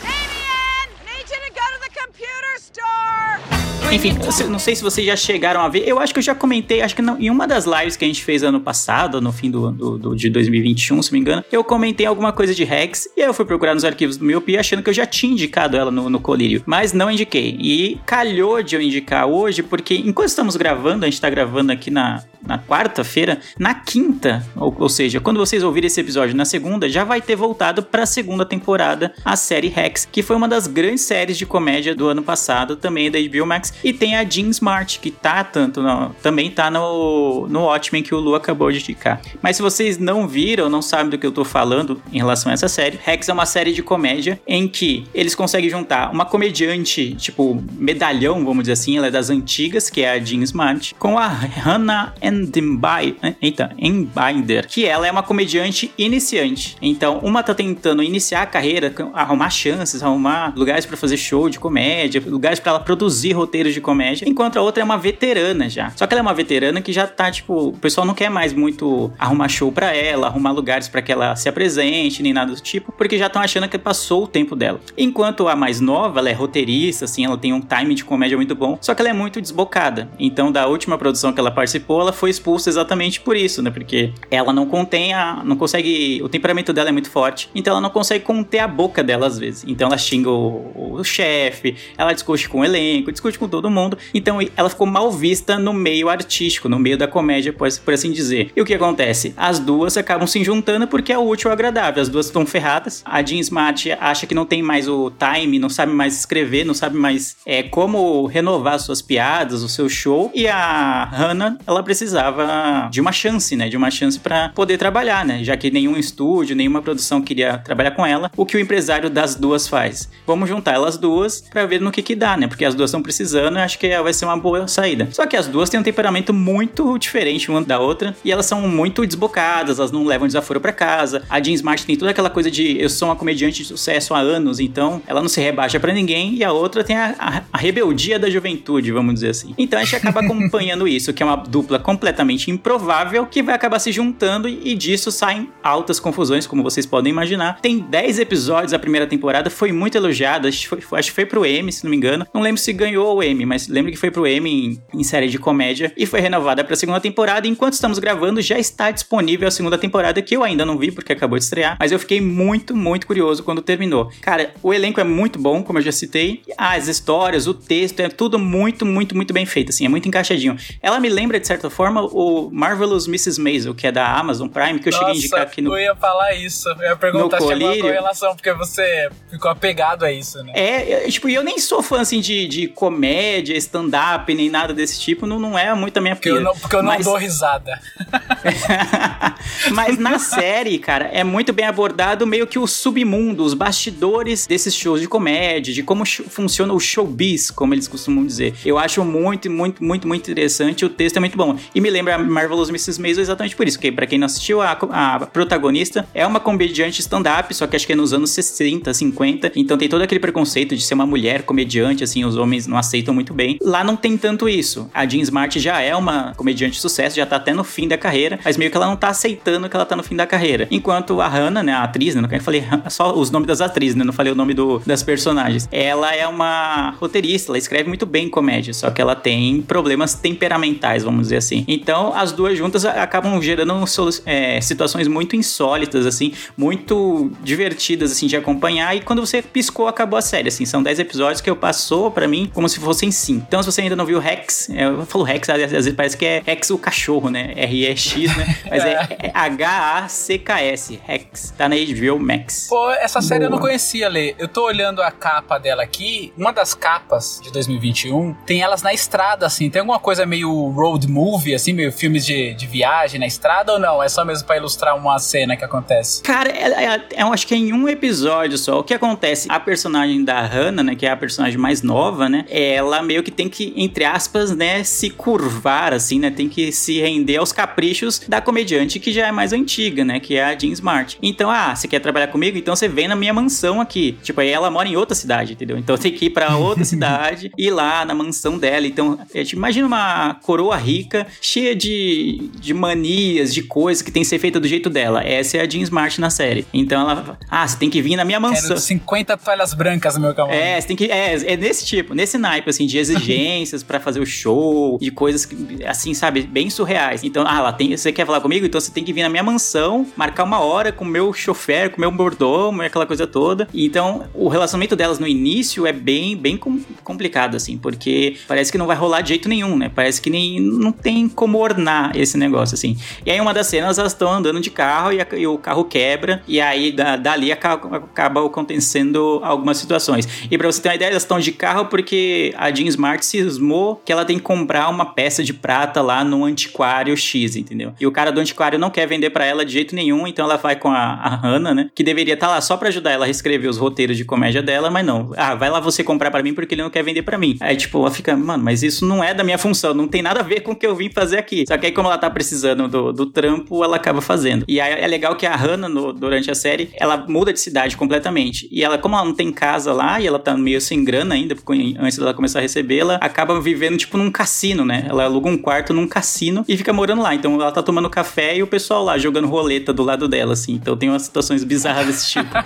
[0.03, 0.88] Damien!
[1.05, 3.76] Need you to go to the computer store!
[3.92, 4.12] Enfim,
[4.51, 5.85] não sei se vocês já chegaram a ver.
[5.87, 8.09] Eu acho que eu já comentei, acho que não, em uma das lives que a
[8.09, 11.44] gente fez ano passado, no fim do, do- do- de 2021, se não me engano,
[11.51, 14.61] eu comentei alguma coisa de Rex e aí eu fui procurar nos arquivos do Miopia
[14.61, 17.57] achando que eu já tinha indicado ela no, no Colírio, mas não indiquei.
[17.61, 21.90] E calhou de eu indicar hoje, porque enquanto estamos gravando, a gente tá gravando aqui
[21.90, 26.88] na, na quarta-feira, na quinta, ou, ou seja, quando vocês ouvirem esse episódio na segunda,
[26.88, 31.02] já vai ter voltado pra segunda temporada a série Rex, que foi uma das grandes
[31.02, 34.98] séries de comédia do ano passado, também da HBO Max, e tem a Jean Smart,
[35.00, 39.20] que tá tanto, no- também tá no, no Watchmen que o Lu acabou de indicar.
[39.42, 42.54] Mas se vocês não viram, não sabem do que eu tô falando em relação a
[42.54, 47.14] essa série, Rex é uma série de comédia em que eles conseguem juntar uma comediante,
[47.16, 51.18] tipo, medalhão, vamos dizer assim, ela é das antigas, que é a Jean Smart, com
[51.18, 56.77] a Hannah Endenby- eita, Embinder, que ela é uma comediante iniciante.
[56.81, 61.59] Então, uma tá tentando iniciar a carreira, arrumar chances, arrumar lugares pra fazer show de
[61.59, 65.90] comédia, lugares pra ela produzir roteiros de comédia, enquanto a outra é uma veterana já.
[65.96, 68.53] Só que ela é uma veterana que já tá, tipo, o pessoal não quer mais
[68.53, 72.61] muito arrumar show pra ela, arrumar lugares pra que ela se apresente, nem nada do
[72.61, 74.81] tipo, porque já estão achando que passou o tempo dela.
[74.96, 78.55] Enquanto a mais nova, ela é roteirista, assim, ela tem um time de comédia muito
[78.55, 80.09] bom, só que ela é muito desbocada.
[80.18, 83.70] Então, da última produção que ela participou, ela foi expulsa exatamente por isso, né?
[83.70, 85.42] Porque ela não contém a.
[85.44, 86.20] não consegue.
[86.22, 89.38] O temperamento dela é muito forte, então ela não consegue conter a boca dela às
[89.38, 89.64] vezes.
[89.66, 93.98] Então ela xinga o, o chefe, ela discute com o elenco, discute com todo mundo.
[94.14, 98.12] Então ela ficou mal vista no meio artístico, no meio da comédia, por, por assim
[98.12, 98.50] dizer.
[98.54, 99.34] E o que acontece?
[99.36, 102.02] As duas acabam se juntando porque é o útil ao agradável.
[102.02, 103.02] As duas estão ferradas.
[103.04, 106.74] A Jean Smart acha que não tem mais o time, não sabe mais escrever, não
[106.74, 110.30] sabe mais é, como renovar suas piadas, o seu show.
[110.34, 111.82] E a Hannah, ela
[112.16, 113.68] precisava de uma chance, né?
[113.68, 115.44] De uma chance para poder trabalhar, né?
[115.44, 118.31] Já que nenhum estúdio, nenhuma produção queria trabalhar com ela.
[118.37, 120.09] O que o empresário das duas faz?
[120.26, 122.46] Vamos juntar elas duas para ver no que que dá, né?
[122.46, 125.09] Porque as duas estão precisando e acho que vai ser uma boa saída.
[125.12, 128.62] Só que as duas têm um temperamento muito diferente uma da outra e elas são
[128.62, 131.22] muito desbocadas, elas não levam desaforo para casa.
[131.29, 134.20] A Jean Smart tem toda aquela coisa de eu sou uma comediante de sucesso há
[134.20, 137.59] anos, então ela não se rebaixa para ninguém e a outra tem a, a, a
[137.59, 139.55] rebeldia da juventude, vamos dizer assim.
[139.59, 143.81] Então a gente acaba acompanhando isso, que é uma dupla completamente improvável que vai acabar
[143.81, 147.59] se juntando e, disso saem altas confusões, como vocês podem imaginar.
[147.61, 151.73] Tem 10 episódios a primeira temporada, foi muito elogiada, acho acho que foi pro Emmy,
[151.73, 152.25] se não me engano.
[152.33, 155.29] Não lembro se ganhou o Emmy, mas lembro que foi pro Emmy em, em série
[155.29, 157.49] de comédia e foi renovada pra segunda temporada.
[157.49, 161.12] Enquanto estamos gravando, já está disponível a segunda temporada, que eu ainda não vi porque
[161.12, 164.12] acabou de estrear, mas eu fiquei muito, muito curioso quando terminou.
[164.21, 166.42] Cara, o elenco é muito bom, como eu já citei.
[166.57, 170.57] As histórias, o texto, é tudo muito, muito, muito bem feito, assim, é muito encaixadinho.
[170.81, 173.40] Ela me lembra, de certa forma, o Marvelous Mrs.
[173.40, 175.94] Maisel, que é da Amazon Prime, que eu cheguei a indicar aqui no, eu ia
[175.96, 176.68] falar isso.
[176.68, 177.90] Eu ia perguntar se tinha Colírio.
[177.92, 180.53] relação, porque você ficou apegado a isso, né?
[180.55, 184.72] É, eu- tipo, e eu nem sou fã, assim, de, de comédia, stand-up, nem nada
[184.75, 186.44] desse tipo, não, não é muito a minha Porque eu pira.
[186.44, 187.81] não, porque eu não Mas- dou risada.
[189.72, 194.75] Mas na série, cara, é muito bem abordado meio que o submundo, os bastidores desses
[194.75, 198.55] shows de comédia, de como funciona o showbiz, como eles costumam dizer.
[198.64, 200.85] Eu acho muito, muito, muito, muito interessante.
[200.85, 201.57] O texto é muito bom.
[201.76, 202.98] E me lembra Marvelous Mrs.
[202.98, 207.02] Maisel exatamente por isso, porque pra quem não assistiu, a, a protagonista é uma comediante
[207.02, 209.52] stand-up, só que acho que é nos anos 60, 50.
[209.54, 213.12] Então tem todo aquele preconceito de ser uma mulher comediante, assim, os homens não aceitam
[213.12, 213.58] muito bem.
[213.60, 214.88] Lá não tem tanto isso.
[214.94, 217.98] A Jean Smart já é uma comediante de sucesso, já tá até no fim da
[217.98, 220.66] carreira, mas meio que ela não tá aceitando que ela tá no fim da carreira.
[220.70, 224.02] Enquanto a Hannah, né, a atriz, né, eu falei só os nomes das atrizes, né,
[224.02, 225.68] não falei o nome do, das personagens.
[225.70, 231.04] Ela é uma roteirista, ela escreve muito bem comédia, só que ela tem problemas temperamentais,
[231.04, 231.65] vamos dizer assim.
[231.66, 233.85] Então, as duas juntas acabam gerando
[234.24, 238.96] é, situações muito insólitas, assim, muito divertidas, assim, de acompanhar.
[238.96, 240.64] E quando você piscou, acabou a série, assim.
[240.64, 243.44] São 10 episódios que eu passou pra mim como se fossem 5.
[243.46, 246.24] Então, se você ainda não viu Rex, é, eu falo Rex, às vezes parece que
[246.24, 247.52] é Rex o cachorro, né?
[247.57, 248.57] R-E-X, né?
[248.70, 251.55] Mas é, é H-A-C-K-S, Rex.
[251.57, 252.66] Tá na HBO Max.
[252.68, 253.68] Pô, essa série eu não Boa.
[253.68, 254.35] conhecia, Lê.
[254.38, 256.33] Eu tô olhando a capa dela aqui.
[256.37, 259.70] Uma das capas de 2021 tem elas na estrada, assim.
[259.70, 263.79] Tem alguma coisa meio road movie, assim, meio filmes de, de viagem na estrada ou
[263.79, 264.03] não?
[264.03, 266.23] É só mesmo pra ilustrar uma cena que acontece?
[266.23, 268.79] Cara, é, é- é- eu acho que é em um episódio só.
[268.81, 269.49] O que acontece?
[269.51, 273.31] A personagem da Hannah, né, que é a personagem mais nova, né, ela meio que
[273.31, 278.21] tem que, entre aspas, né, se curvar, assim, né, tem que se render aos caprichos
[278.29, 281.19] da comediante que já é mais antiga, né, que é a Jean Smart.
[281.23, 282.57] Então, ah, você quer trabalhar comigo?
[282.59, 284.19] Então você vem na minha mansão aqui.
[284.23, 285.77] Tipo, aí ela mora em outra cidade, entendeu?
[285.79, 288.87] Então tem que ir pra outra cidade, ir lá na mansão dela.
[288.87, 294.22] Então, é, tipo, imagina uma coroa rica, cheia de, de manias, de coisas que tem
[294.22, 295.22] que ser feita do jeito dela.
[295.22, 296.66] Essa é a Jean Smart na série.
[296.72, 298.68] Então ela ah, você tem que vir na minha mansão.
[298.68, 300.61] Quero 50 toalhas brancas, meu camarada.
[300.61, 301.04] É, você tem que.
[301.04, 305.48] É, é desse tipo, nesse naipe, assim, de exigências pra fazer o show, de coisas
[305.87, 307.22] assim, sabe, bem surreais.
[307.22, 307.96] Então, ah, ela tem.
[307.96, 308.66] Você quer falar comigo?
[308.66, 311.90] Então você tem que vir na minha mansão, marcar uma hora com o meu chofer,
[311.90, 313.68] com o meu mordomo aquela coisa toda.
[313.74, 318.78] Então, o relacionamento delas no início é bem, bem com- complicado, assim, porque parece que
[318.78, 319.90] não vai rolar de jeito nenhum, né?
[319.94, 320.61] Parece que nem.
[320.61, 322.96] Não tem como ornar esse negócio, assim.
[323.25, 325.85] E aí, uma das cenas, elas estão andando de carro e, a- e o carro
[325.85, 330.27] quebra, e aí da- dali acaba, acaba acontecendo algumas situações.
[330.51, 334.01] E pra você ter uma ideia, elas estão de carro porque a Jean Smart cismou
[334.05, 337.92] que ela tem que comprar uma peça de prata lá no antiquário X, entendeu?
[338.01, 340.57] E o cara do antiquário não quer vender para ela de jeito nenhum, então ela
[340.57, 341.90] vai com a, a Hannah, né?
[341.94, 344.62] Que deveria estar tá lá só para ajudar ela a reescrever os roteiros de comédia
[344.62, 345.33] dela, mas não.
[345.37, 347.57] Ah, vai lá você comprar para mim porque ele não quer vender para mim.
[347.61, 350.40] Aí, tipo, ela fica, mano, mas isso não é da minha função, não tem nada
[350.40, 351.64] a ver com o que eu vim fazer aqui.
[351.66, 354.64] Só que aí, como ela tá precisando do, do trampo, ela acaba fazendo.
[354.68, 357.96] E aí é legal que a Hannah, no, durante a série, ela muda de cidade
[357.96, 358.68] completamente.
[358.70, 361.56] E ela, como ela não tem casa lá e ela tá meio sem grana ainda,
[361.56, 365.04] porque antes dela começar a receber, ela acaba vivendo, tipo, num cassino, né?
[365.08, 367.34] Ela aluga um quarto num cassino e fica morando lá.
[367.34, 370.74] Então ela tá tomando café e o pessoal lá jogando roleta do lado dela, assim.
[370.74, 372.50] Então tem umas situações bizarras desse tipo.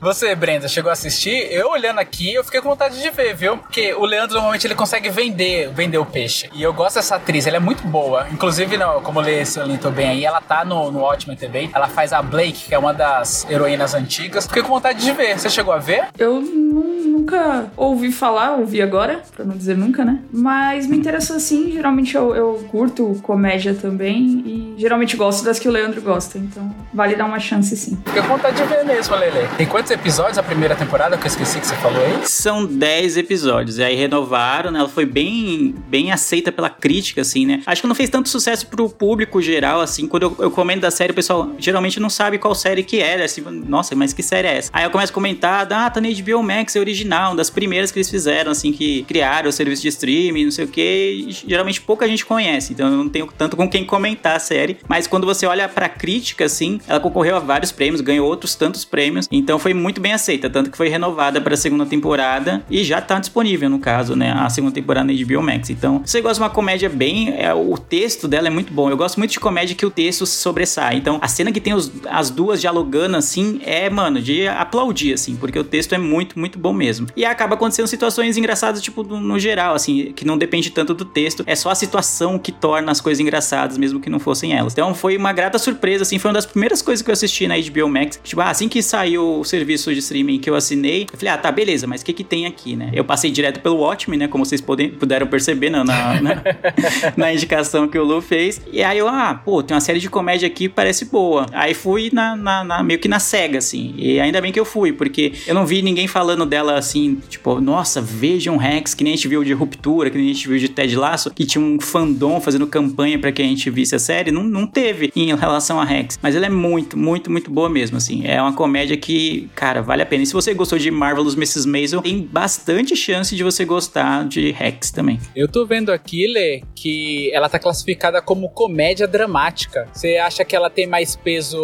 [0.00, 1.48] Você, Brenda, chegou a assistir?
[1.50, 3.58] Eu olhando aqui, eu fiquei com vontade de ver, viu?
[3.58, 6.27] Porque o Leandro normalmente ele consegue vender, vender o peixe.
[6.52, 8.26] E eu gosto dessa atriz, ela é muito boa.
[8.30, 9.42] Inclusive, não, como Lê
[9.80, 11.70] tô bem aí, ela tá no, no Watchmen também.
[11.74, 14.46] Ela faz a Blake, que é uma das heroínas antigas.
[14.46, 15.38] Fiquei com vontade de ver.
[15.38, 16.08] Você chegou a ver?
[16.18, 20.20] Eu nunca ouvi falar, ouvi agora, pra não dizer nunca, né?
[20.32, 21.72] Mas me interessou assim.
[21.72, 26.38] Geralmente eu, eu curto comédia também e geralmente gosto das que o Leandro gosta.
[26.38, 27.98] Então vale dar uma chance sim.
[28.06, 29.48] Fiquei com vontade de ver mesmo, Lele.
[29.56, 32.26] Tem quantos episódios a primeira temporada que eu esqueci que você falou aí?
[32.26, 33.78] São 10 episódios.
[33.78, 34.80] E aí renovaram, né?
[34.80, 37.62] Ela foi bem, bem aceita pela crítica, assim, né?
[37.66, 40.06] Acho que não fez tanto sucesso pro público geral, assim.
[40.06, 43.22] Quando eu, eu comento da série, o pessoal geralmente não sabe qual série que é.
[43.22, 44.70] Assim, nossa, mas que série é essa?
[44.72, 47.90] Aí eu começo a comentar, ah, tá na HBO Max, é original, uma das primeiras
[47.90, 51.28] que eles fizeram, assim, que criaram o serviço de streaming, não sei o que.
[51.46, 54.78] Geralmente pouca gente conhece, então eu não tenho tanto com quem comentar a série.
[54.88, 58.84] Mas quando você olha pra crítica, assim, ela concorreu a vários prêmios, ganhou outros tantos
[58.84, 62.84] prêmios, então foi muito bem aceita, tanto que foi renovada para a segunda temporada e
[62.84, 65.70] já tá disponível, no caso, né, a segunda temporada na HBO Max.
[65.70, 68.90] Então, você gosta de uma comédia bem, é, o texto dela é muito bom.
[68.90, 70.96] Eu gosto muito de comédia que o texto se sobressai.
[70.96, 75.36] Então, a cena que tem os, as duas dialogando assim é, mano, de aplaudir assim,
[75.36, 77.06] porque o texto é muito, muito bom mesmo.
[77.16, 81.04] E acaba acontecendo situações engraçadas tipo no, no geral, assim, que não depende tanto do
[81.04, 84.72] texto, é só a situação que torna as coisas engraçadas, mesmo que não fossem elas.
[84.72, 87.54] Então, foi uma grata surpresa, assim, foi uma das primeiras coisas que eu assisti na
[87.58, 88.20] HBO Max.
[88.22, 91.38] Tipo, ah, assim que saiu o serviço de streaming que eu assinei, eu falei, ah,
[91.38, 92.90] tá, beleza, mas o que que tem aqui, né?
[92.92, 94.28] Eu passei direto pelo Watchmen, né?
[94.28, 96.42] Como vocês podem, puderam perceber na, na, na,
[97.16, 98.60] na, indicação que o Lu fez.
[98.70, 101.46] E aí eu, ah, pô, tem uma série de comédia aqui que parece boa.
[101.52, 103.94] Aí fui na, na, na, meio que na cega, assim.
[103.96, 107.60] E ainda bem que eu fui, porque eu não vi ninguém falando dela assim, tipo,
[107.60, 110.58] nossa, vejam Rex, que nem a gente viu de Ruptura, que nem a gente viu
[110.58, 113.98] de Ted Lasso, que tinha um fandom fazendo campanha para que a gente visse a
[114.00, 114.32] série.
[114.32, 116.18] Não, não teve em relação a Rex.
[116.20, 118.22] Mas ela é muito, muito, muito boa mesmo, assim.
[118.26, 120.24] É uma comédia que, cara, vale a pena.
[120.24, 121.68] E se você gostou de Marvelous Mrs.
[121.68, 125.20] Maisel, tem bastante chance de você gostar de Rex também.
[125.36, 129.88] Eu tô vendo aqui, Lê, que ela tá classificada como comédia dramática.
[129.92, 131.58] Você acha que ela tem mais peso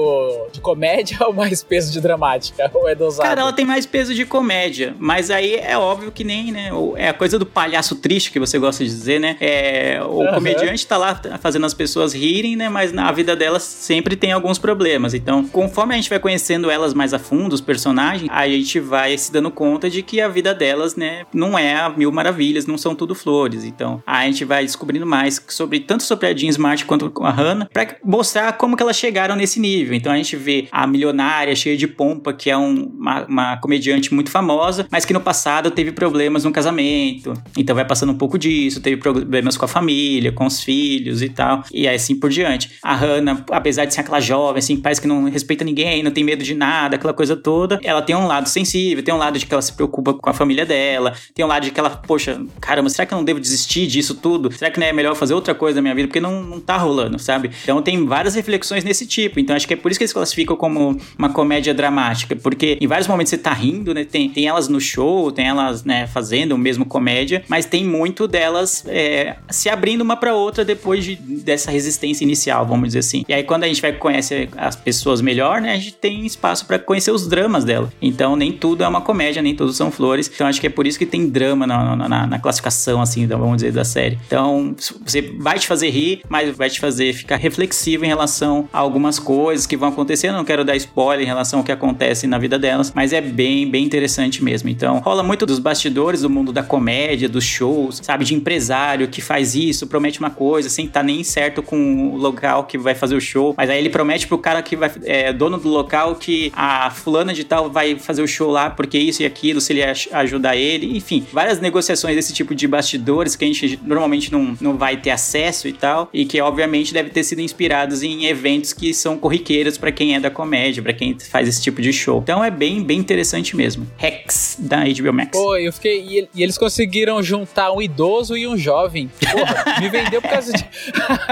[0.52, 2.70] de comédia ou mais peso de dramática?
[2.74, 3.28] Ou é dosado?
[3.28, 6.70] Cara, ela tem mais peso de comédia, mas aí é óbvio que nem, né?
[6.96, 9.36] É a coisa do palhaço triste que você gosta de dizer, né?
[9.40, 10.34] É, o uhum.
[10.34, 12.68] comediante tá lá fazendo as pessoas rirem, né?
[12.68, 15.14] Mas na vida delas sempre tem alguns problemas.
[15.14, 19.16] Então, conforme a gente vai conhecendo elas mais a fundo, os personagens, a gente vai
[19.16, 22.76] se dando conta de que a vida delas, né, não é a mil maravilhas, não
[22.76, 23.64] são tudo flores.
[23.64, 27.68] Então, a gente vai descobrindo mais sobre tanto sobre a Jean Smart quanto a Hannah,
[27.72, 29.94] para mostrar como que elas chegaram nesse nível.
[29.94, 34.12] Então, a gente vê a milionária cheia de pompa, que é um, uma, uma comediante
[34.12, 37.34] muito famosa, mas que no passado teve problemas no casamento.
[37.56, 41.28] Então, vai passando um pouco disso, teve problemas com a família, com os filhos e
[41.28, 42.72] tal, e assim por diante.
[42.82, 46.24] A Hannah, apesar de ser aquela jovem, assim, parece que não respeita ninguém, não tem
[46.24, 49.46] medo de nada, aquela coisa toda, ela tem um lado sensível, tem um lado de
[49.46, 52.40] que ela se preocupa com a família dela, tem um lado de que ela, poxa,
[52.60, 54.52] caramba, será que eu não devo desistir disso tudo?
[54.52, 56.08] Será que não é melhor fazer outra coisa na minha vida?
[56.08, 57.50] Porque não, não tá rolando, sabe?
[57.62, 59.40] Então tem várias reflexões nesse tipo.
[59.40, 62.86] Então acho que é por isso que eles classificam como uma comédia dramática, porque em
[62.86, 64.04] vários momentos você tá rindo, né?
[64.04, 68.26] Tem, tem elas no show, tem elas, né, fazendo o mesmo comédia, mas tem muito
[68.26, 73.24] delas é, se abrindo uma para outra depois de, dessa resistência inicial, vamos dizer assim.
[73.28, 76.66] E aí quando a gente vai conhecer as pessoas melhor, né, a gente tem espaço
[76.66, 77.92] para conhecer os dramas dela.
[78.00, 80.30] Então nem tudo é uma comédia, nem tudo são flores.
[80.32, 83.38] Então acho que é por isso que tem drama na, na, na classificação, assim, então,
[83.38, 84.18] vamos dizer, da série.
[84.26, 88.78] Então você vai te fazer rir, mas vai te fazer ficar reflexivo em relação a
[88.78, 90.28] algumas coisas que vão acontecer.
[90.28, 93.20] Eu não quero dar spoiler em relação ao que acontece na vida delas, mas é
[93.20, 94.68] bem, bem interessante mesmo.
[94.68, 99.20] Então rola muito dos bastidores do mundo da comédia, dos shows, sabe, de empresário que
[99.20, 102.94] faz isso, promete uma coisa sem estar tá nem certo com o local que vai
[102.94, 106.16] fazer o show, mas aí ele promete pro cara que vai é dono do local
[106.16, 109.72] que a fulana de tal vai fazer o show lá porque isso e aquilo, se
[109.72, 114.56] ele ajudar ele, enfim, várias negociações desse tipo de bastidores que a gente normalmente não,
[114.60, 118.72] não vai ter acesso e tal, e que obviamente deve ter sido inspirados em eventos
[118.72, 122.20] que são corriqueiros para quem é da comédia, para quem faz esse tipo de show.
[122.22, 123.86] Então é bem, bem interessante mesmo.
[123.96, 125.30] Rex, da HBO Max.
[125.32, 126.04] Pô, eu fiquei.
[126.04, 129.10] E, e eles conseguiram juntar um idoso e um jovem.
[129.20, 130.64] Porra, me vendeu por causa de.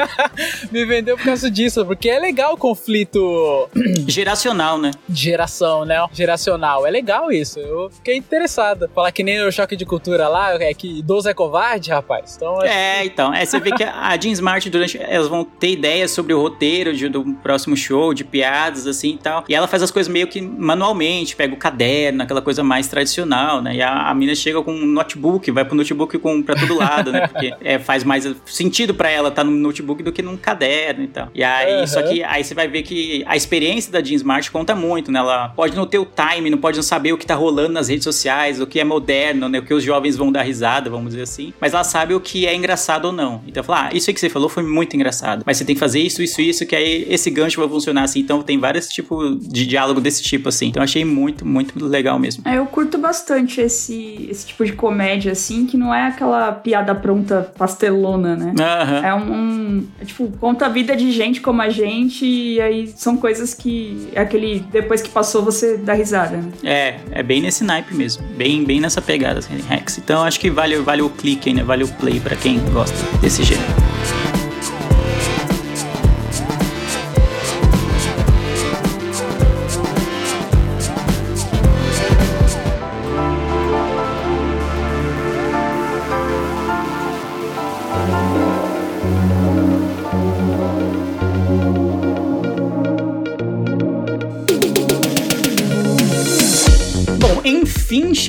[0.72, 3.68] me vendeu por causa disso, porque é legal o conflito
[4.06, 4.90] Geracional, né?
[5.08, 6.04] geração, né?
[6.12, 6.86] Geracional.
[6.86, 7.58] É legal isso.
[7.58, 8.88] Eu fiquei interessado.
[8.94, 12.21] Falar que nem o choque de cultura lá, é que idoso é covarde, rapaz.
[12.36, 13.34] Então, acho É, então.
[13.34, 14.98] É, você vê que a Jean Smart, durante.
[15.00, 19.18] Elas vão ter ideias sobre o roteiro de- do próximo show, de piadas, assim e
[19.18, 19.44] tal.
[19.48, 23.60] E ela faz as coisas meio que manualmente, pega o caderno, aquela coisa mais tradicional,
[23.62, 23.76] né?
[23.76, 27.12] E a, a mina chega com um notebook, vai pro notebook com, pra todo lado,
[27.12, 27.26] né?
[27.28, 31.08] Porque é, faz mais sentido pra ela estar no notebook do que num caderno e
[31.08, 31.28] tal.
[31.34, 31.86] E aí, Aham.
[31.86, 35.18] só que aí você vai ver que a experiência da Jean Smart conta muito, né?
[35.18, 37.88] Ela pode não ter o time, não pode não saber o que tá rolando nas
[37.88, 39.58] redes sociais, o que é moderno, né?
[39.58, 41.52] O que os jovens vão dar risada, vamos dizer assim.
[41.60, 43.42] Mas ela sabe o que é engraçado ou não.
[43.46, 45.42] Então, fala, ah, isso aí que você falou foi muito engraçado.
[45.46, 48.20] Mas você tem que fazer isso, isso, isso, que aí esse gancho vai funcionar assim.
[48.20, 50.66] Então, tem vários tipos de diálogo desse tipo, assim.
[50.68, 52.42] Então, achei muito, muito legal mesmo.
[52.46, 56.94] É, eu curto bastante esse, esse tipo de comédia, assim, que não é aquela piada
[56.94, 58.54] pronta pastelona, né?
[58.60, 59.06] Aham.
[59.06, 62.92] É um, um- é tipo, conta a vida de gente como a gente, e aí
[62.96, 66.52] são coisas que é aquele depois que passou você dá risada, né?
[66.62, 68.22] É, é bem nesse naipe mesmo.
[68.36, 69.98] Bem, bem nessa pegada, assim, Rex.
[69.98, 71.62] Então, acho que vale, vale o clique né?
[71.62, 74.31] Vale o play pra quem gosta desse gênero.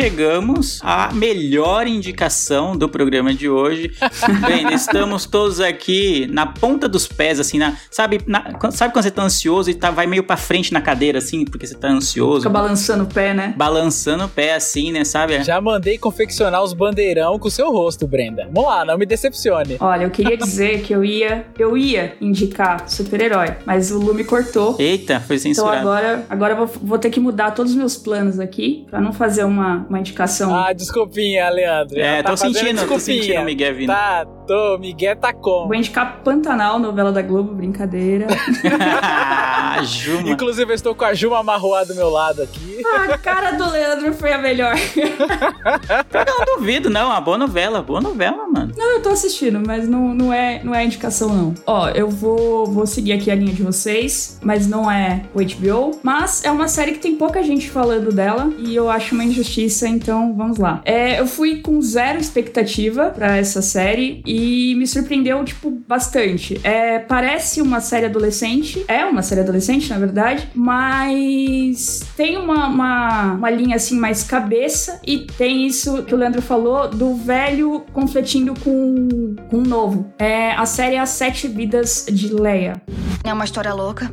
[0.03, 3.89] Chegamos à melhor indicação do programa de hoje.
[4.45, 9.11] Bem, estamos todos aqui na ponta dos pés, assim, na, sabe, na- sabe quando você
[9.11, 12.41] tá ansioso e tá, vai meio pra frente na cadeira, assim, porque você tá ansioso?
[12.41, 13.53] Fica balançando o pé, né?
[13.55, 15.41] Balançando o pé, assim, né, sabe?
[15.41, 18.49] Já mandei confeccionar os bandeirão com o seu rosto, Brenda.
[18.53, 19.77] Vamos lá, não me decepcione.
[19.79, 24.25] Olha, eu queria dizer que eu ia, eu ia indicar super-herói, mas o Lu me
[24.25, 24.75] cortou.
[24.77, 25.77] Eita, foi Então censurado.
[25.77, 29.13] agora, agora eu vou, vou ter que mudar todos os meus planos aqui pra não
[29.13, 30.55] fazer uma, uma indicação.
[30.55, 31.99] Ah, desculpinha, Leandro.
[31.99, 33.21] É, tá tô sentindo, tô desculpinha.
[33.21, 33.87] sentindo o Miguel vindo.
[33.87, 35.67] Tá, tô, Miguel tá como?
[35.67, 38.27] Vou indicar Pantanal, novela da Globo, brincadeira.
[39.83, 40.29] Juma.
[40.29, 42.81] Inclusive, eu estou com a Juma Marroá do meu lado aqui.
[42.85, 44.75] a cara do Leandro foi a melhor.
[44.75, 47.07] Eu não duvido, não.
[47.07, 48.73] Uma boa novela, boa novela, mano.
[48.77, 51.53] Não, eu tô assistindo, mas não, não, é, não é indicação, não.
[51.65, 55.99] Ó, eu vou, vou seguir aqui a linha de vocês, mas não é o HBO.
[56.03, 59.87] Mas é uma série que tem pouca gente falando dela e eu acho uma injustiça,
[59.87, 60.81] então vamos lá.
[60.85, 66.59] É, eu fui com zero expectativa pra essa série e me surpreendeu, tipo, bastante.
[66.63, 73.33] É, parece uma série adolescente, é uma série adolescente, na verdade, mas tem uma, uma,
[73.33, 78.55] uma linha assim mais cabeça e tem isso que o Leandro falou do velho confletindo
[78.59, 80.11] com, com o novo.
[80.17, 82.81] É, a série é As Sete Vidas de Leia.
[83.23, 84.11] É uma história louca,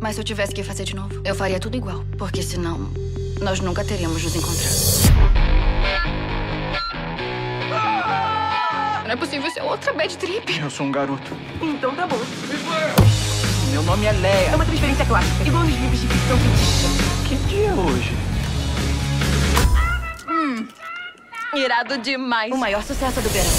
[0.00, 2.90] mas se eu tivesse que fazer de novo, eu faria tudo igual, porque senão
[3.40, 6.19] nós nunca teríamos nos encontrado.
[9.10, 10.56] Não é possível ser outra bad trip.
[10.56, 11.36] Eu sou um garoto.
[11.60, 12.16] Então tá bom.
[13.72, 14.50] Meu nome é Leia.
[14.50, 17.28] É uma transferência clássica, igual nos livros de ficção científica.
[17.28, 18.12] Que dia é hoje?
[20.28, 20.68] Hum,
[21.56, 22.52] irado demais.
[22.52, 23.50] O maior sucesso do verão.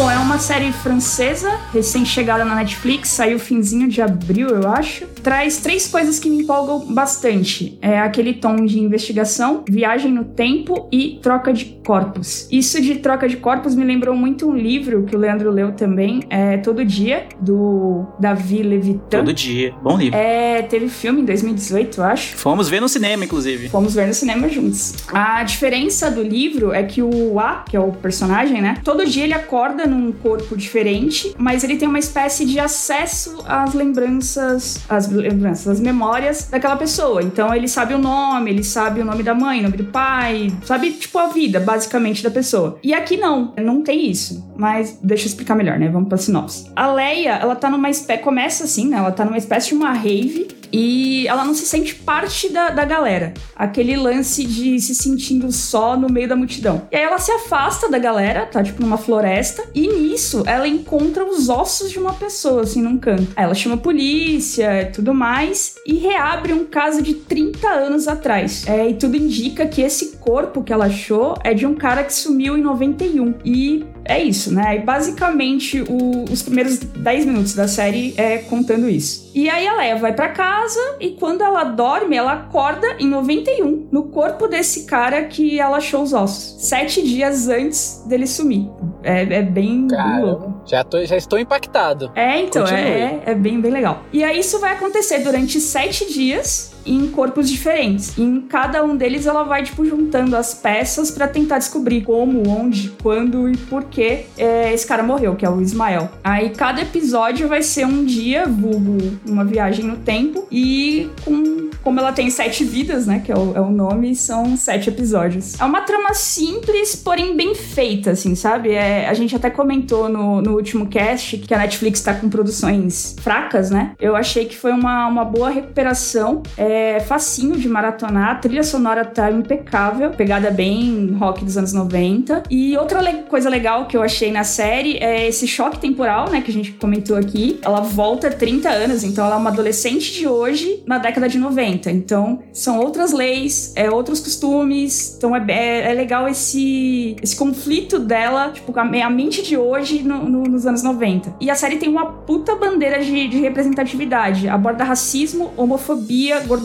[0.00, 5.04] Bom, é uma série francesa, recém-chegada na Netflix, saiu finzinho de abril, eu acho.
[5.22, 7.78] Traz três coisas que me empolgam bastante.
[7.82, 12.48] É aquele tom de investigação, viagem no tempo e troca de corpos.
[12.50, 16.22] Isso de troca de corpos me lembrou muito um livro que o Leandro leu também,
[16.30, 19.18] é Todo Dia, do Davi Levitan.
[19.18, 19.74] Todo dia.
[19.82, 20.18] Bom livro.
[20.18, 22.36] É, teve filme em 2018, eu acho.
[22.38, 23.68] Fomos ver no cinema, inclusive.
[23.68, 24.94] Fomos ver no cinema juntos.
[25.12, 28.78] A diferença do livro é que o A, que é o personagem, né?
[28.82, 33.74] Todo dia ele acorda num corpo diferente, mas ele tem uma espécie de acesso às
[33.74, 37.22] lembranças, às lembranças, às memórias daquela pessoa.
[37.22, 40.52] Então ele sabe o nome, ele sabe o nome da mãe, o nome do pai,
[40.64, 42.78] sabe tipo a vida, basicamente, da pessoa.
[42.82, 44.48] E aqui não, não tem isso.
[44.56, 45.88] Mas deixa eu explicar melhor, né?
[45.88, 46.70] Vamos pra sinopse.
[46.76, 48.22] A Leia, ela tá numa espécie.
[48.22, 48.98] Começa assim, né?
[48.98, 52.84] Ela tá numa espécie de uma rave e ela não se sente parte da, da
[52.84, 53.34] galera.
[53.56, 56.82] Aquele lance de se sentindo só no meio da multidão.
[56.90, 61.48] E aí ela se afasta da galera, tá tipo numa floresta, nisso ela encontra os
[61.48, 63.28] ossos de uma pessoa, assim, num canto.
[63.36, 68.66] Ela chama a polícia e tudo mais, e reabre um caso de 30 anos atrás.
[68.66, 72.12] É, e tudo indica que esse corpo que ela achou é de um cara que
[72.12, 73.34] sumiu em 91.
[73.44, 74.76] E é isso, né?
[74.76, 79.30] E basicamente o- os primeiros 10 minutos da série é contando isso.
[79.34, 83.88] E aí a Leia vai pra casa e quando ela dorme, ela acorda em 91
[83.90, 86.56] no corpo desse cara que ela achou os ossos.
[86.66, 88.68] Sete dias antes dele sumir.
[89.02, 89.86] É, é bem,
[90.20, 90.60] louco.
[90.66, 92.10] Já, tô, já estou impactado.
[92.14, 92.82] É, então, Continue.
[92.82, 94.02] é, é bem, bem legal.
[94.12, 98.16] E aí isso vai acontecer durante sete dias em corpos diferentes.
[98.16, 102.48] E em cada um deles ela vai, tipo, juntando as peças pra tentar descobrir como,
[102.48, 106.10] onde, quando e por que é, esse cara morreu, que é o Ismael.
[106.22, 112.00] Aí cada episódio vai ser um dia, vulgo uma viagem no tempo, e com, como
[112.00, 115.58] ela tem sete vidas, né, que é o, é o nome, são sete episódios.
[115.60, 118.70] É uma trama simples, porém bem feita, assim, sabe?
[118.70, 123.16] É, a gente até comentou no, no último cast que a Netflix tá com produções
[123.20, 123.92] fracas, né?
[124.00, 126.42] Eu achei que foi uma, uma boa recuperação.
[126.56, 126.69] É
[127.06, 132.42] facinho de maratonar, a trilha sonora tá impecável, pegada bem rock dos anos 90.
[132.50, 136.40] E outra le- coisa legal que eu achei na série é esse choque temporal, né,
[136.40, 137.58] que a gente comentou aqui.
[137.62, 141.90] Ela volta 30 anos, então ela é uma adolescente de hoje na década de 90.
[141.90, 145.14] Então, são outras leis, é outros costumes.
[145.16, 150.02] Então é, é, é legal esse, esse conflito dela, tipo, a, a mente de hoje
[150.02, 151.34] no- no- nos anos 90.
[151.40, 154.48] E a série tem uma puta bandeira de, de representatividade.
[154.48, 156.59] Aborda racismo, homofobia, gordofobia,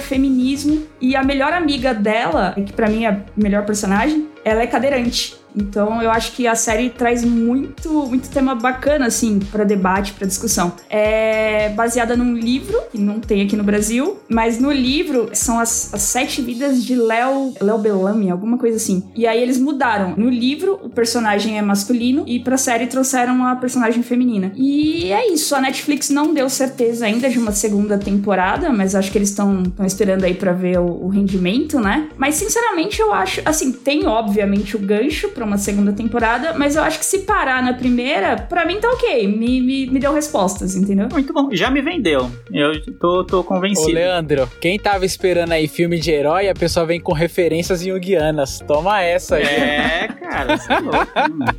[0.00, 0.82] feminismo.
[1.00, 5.40] E a melhor amiga dela, que pra mim é a melhor personagem, ela é cadeirante.
[5.56, 10.26] Então eu acho que a série traz muito, muito tema bacana, assim, pra debate, pra
[10.26, 10.72] discussão.
[10.88, 15.92] É baseada num livro, que não tem aqui no Brasil, mas no livro são as,
[15.92, 19.02] as sete vidas de Léo, Léo Bellamy, alguma coisa assim.
[19.14, 20.14] E aí eles mudaram.
[20.16, 24.52] No livro, o personagem é masculino, e pra série trouxeram a personagem feminina.
[24.54, 29.10] E é isso, a Netflix não deu certeza ainda de uma segunda temporada, mas acho
[29.10, 32.08] que eles estão esperando aí pra ver o, o rendimento, né?
[32.16, 36.82] Mas sinceramente eu acho, assim, tem obviamente o gancho pra uma segunda temporada, mas eu
[36.82, 39.26] acho que se parar na primeira, pra mim tá ok.
[39.26, 41.08] Me, me, me deu respostas, entendeu?
[41.10, 42.30] Muito bom, já me vendeu.
[42.52, 43.92] Eu tô, tô Ô, convencido.
[43.92, 48.60] Leandro, quem tava esperando aí filme de herói, a pessoa vem com referências junguianas.
[48.60, 49.44] Toma essa aí.
[49.44, 51.36] É, cara, você é louco.
[51.38, 51.54] né?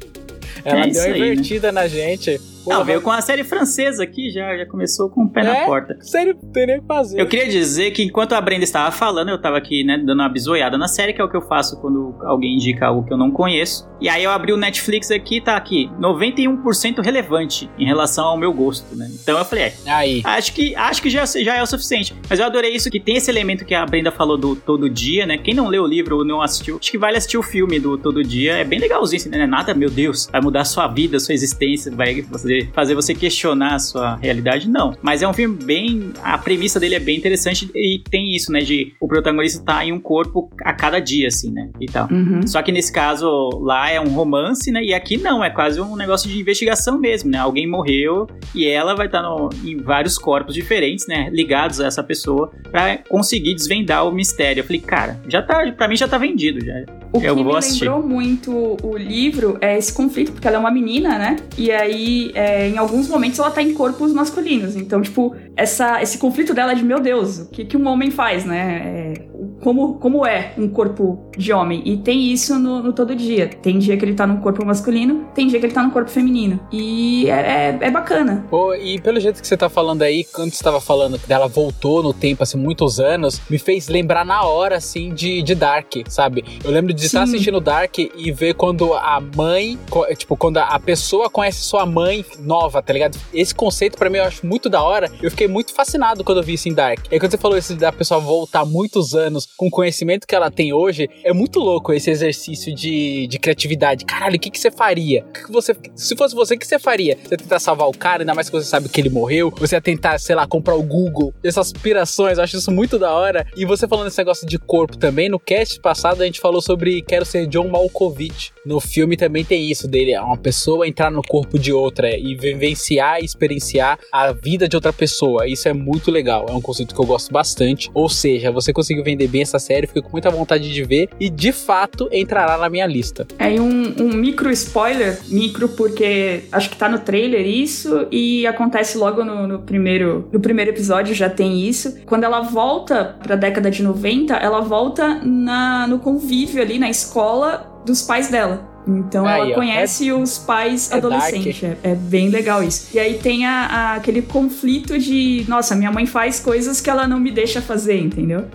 [0.63, 1.17] Ela é deu uma aí, né?
[1.17, 2.39] invertida na gente.
[2.63, 5.55] Pô, Não, veio com a série francesa aqui, já, já começou com o pé na
[5.57, 5.65] É?
[5.65, 5.97] porta.
[6.01, 7.19] Sério, tem nem o que fazer.
[7.19, 10.29] Eu queria dizer que enquanto a Brenda estava falando, eu estava aqui, né, dando uma
[10.29, 13.17] bisoiada na série, que é o que eu faço quando alguém indica algo que eu
[13.17, 13.89] não conheço.
[13.99, 18.51] E aí eu abri o Netflix aqui, tá aqui, 91% relevante em relação ao meu
[18.53, 19.09] gosto, né?
[19.21, 20.21] Então eu falei, é, Aí.
[20.23, 22.13] acho que, acho que já, já é o suficiente.
[22.29, 25.25] Mas eu adorei isso, que tem esse elemento que a Brenda falou do Todo Dia,
[25.25, 25.37] né?
[25.37, 27.97] Quem não leu o livro ou não assistiu, acho que vale assistir o filme do
[27.97, 28.53] Todo Dia.
[28.53, 29.41] É bem legalzinho, assim, né?
[29.43, 32.21] É Nada, meu Deus, vai mudar sua vida, sua existência, vai
[32.51, 34.69] fazer, fazer você questionar a sua realidade.
[34.69, 34.95] Não.
[35.01, 36.11] Mas é um filme bem.
[36.23, 38.59] A premissa dele é bem interessante e tem isso, né?
[38.59, 41.69] De o protagonista tá em um corpo a cada dia, assim, né?
[41.79, 42.07] E tal.
[42.11, 42.45] Uhum.
[42.45, 43.27] Só que nesse caso
[43.61, 44.83] lá é um romance, né?
[44.83, 47.37] E aqui não, é quase um negócio de investigação mesmo, né?
[47.37, 51.29] Alguém morreu e ela vai estar no- em vários corpos diferentes, né?
[51.31, 54.61] Ligados a essa pessoa pra conseguir desvendar o mistério.
[54.61, 56.73] Eu falei, cara, já tá, pra mim já tá vendido já.
[57.13, 57.83] O eu que me assistir.
[57.83, 61.35] lembrou muito o livro é esse conflito, porque ela é uma menina, né?
[61.57, 64.75] E aí, é, em alguns momentos, ela tá em corpos masculinos.
[64.75, 68.09] Então, tipo, essa, esse conflito dela é de, meu Deus, o que, que um homem
[68.11, 69.13] faz, né?
[69.17, 69.31] É,
[69.61, 71.81] como, como é um corpo de homem?
[71.85, 73.47] E tem isso no, no todo dia.
[73.47, 76.09] Tem dia que ele tá num corpo masculino, tem dia que ele tá num corpo
[76.09, 76.59] feminino.
[76.71, 78.45] E é, é, é bacana.
[78.49, 81.47] Pô, e pelo jeito que você tá falando aí, quando você tava falando que ela
[81.47, 85.93] voltou no tempo, assim, muitos anos, me fez lembrar na hora, assim, de, de Dark,
[86.07, 86.43] sabe?
[86.63, 87.33] Eu lembro de estar Sim.
[87.33, 92.25] assistindo Dark e ver quando a mãe, co- tipo, quando a pessoa conhece sua mãe
[92.39, 93.17] nova, tá ligado?
[93.33, 95.11] Esse conceito pra mim eu acho muito da hora.
[95.21, 97.05] Eu fiquei muito fascinado quando eu vi isso em Dark.
[97.09, 100.35] E aí, quando você falou isso da pessoa voltar muitos anos com o conhecimento que
[100.35, 104.05] ela tem hoje, é muito louco esse exercício de, de criatividade.
[104.05, 105.23] Caralho, o que, que você faria?
[105.33, 107.17] Que que você, se fosse você, o que você faria?
[107.23, 109.53] Você ia tentar salvar o cara, ainda mais que você sabe que ele morreu.
[109.57, 111.33] Você ia tentar, sei lá, comprar o Google.
[111.43, 113.45] Essas aspirações, eu acho isso muito da hora.
[113.55, 117.01] E você falando esse negócio de corpo também, no cast passado a gente falou sobre
[117.01, 118.51] Quero Ser John Malkovich.
[118.65, 122.35] No filme também tem isso dele, é uma pessoa entrar no corpo de outra e
[122.35, 125.30] vivenciar e experienciar a vida de outra pessoa.
[125.45, 127.89] Isso é muito legal, é um conceito que eu gosto bastante.
[127.93, 131.29] Ou seja, você conseguiu vender bem essa série, fiquei com muita vontade de ver e
[131.29, 133.27] de fato entrará na minha lista.
[133.39, 138.97] Aí um, um micro spoiler, micro porque acho que tá no trailer isso e acontece
[138.97, 141.99] logo no, no primeiro no primeiro episódio já tem isso.
[142.05, 147.81] Quando ela volta pra década de 90, ela volta na, no convívio ali na escola
[147.85, 148.70] dos pais dela.
[148.87, 151.63] Então Aí, ela conhece os pais é adolescentes.
[151.63, 152.89] É, é bem legal isso.
[152.93, 157.07] E aí tem a- a- aquele conflito de, nossa, minha mãe faz coisas que ela
[157.07, 158.45] não me deixa fazer, entendeu?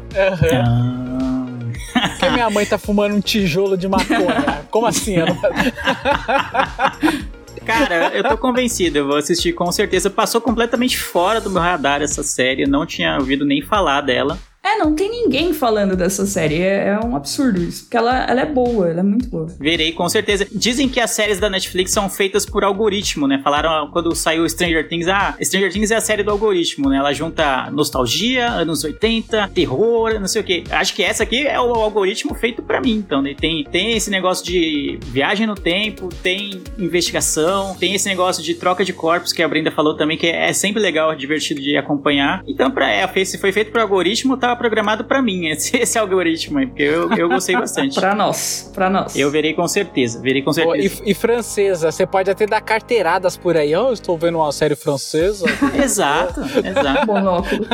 [2.21, 4.65] Que minha mãe tá fumando um tijolo de maconha?
[4.71, 5.17] Como assim?
[5.17, 5.37] Eu não...
[7.65, 10.09] Cara, eu tô convencido, eu vou assistir com certeza.
[10.11, 14.39] Passou completamente fora do meu radar essa série, eu não tinha ouvido nem falar dela.
[14.67, 16.61] É, não tem ninguém falando dessa série.
[16.61, 17.85] É, é, um absurdo isso.
[17.85, 19.47] Porque ela, ela é boa, ela é muito boa.
[19.61, 20.45] Verei, com certeza.
[20.51, 23.41] Dizem que as séries da Netflix são feitas por algoritmo, né?
[23.45, 26.97] Falaram quando saiu Stranger Things, ah, Stranger Things é a série do algoritmo, né?
[26.97, 30.65] Ela junta nostalgia, anos 80, terror, não sei o quê.
[30.69, 33.37] Acho que essa aqui é o algoritmo feito para mim, então, né?
[33.39, 38.85] Tem, tem esse negócio de viagem no tempo, tem investigação, tem esse negócio de troca
[38.85, 42.43] de corpos que a Brenda falou também, que é, sempre legal, divertido de acompanhar.
[42.49, 46.59] Então, pra, é, se foi feito por algoritmo, tá programado para mim, esse, esse, algoritmo
[46.59, 47.99] aí, porque eu, eu gostei bastante.
[47.99, 49.17] pra nós, pra nós.
[49.17, 51.03] Eu verei com certeza, verei com certeza.
[51.05, 53.75] e, e, francesa, você pode até dar carteiradas por aí.
[53.75, 55.47] Oh, eu estou vendo uma série francesa.
[55.83, 57.07] exato, exato.
[57.07, 57.67] Monóculo.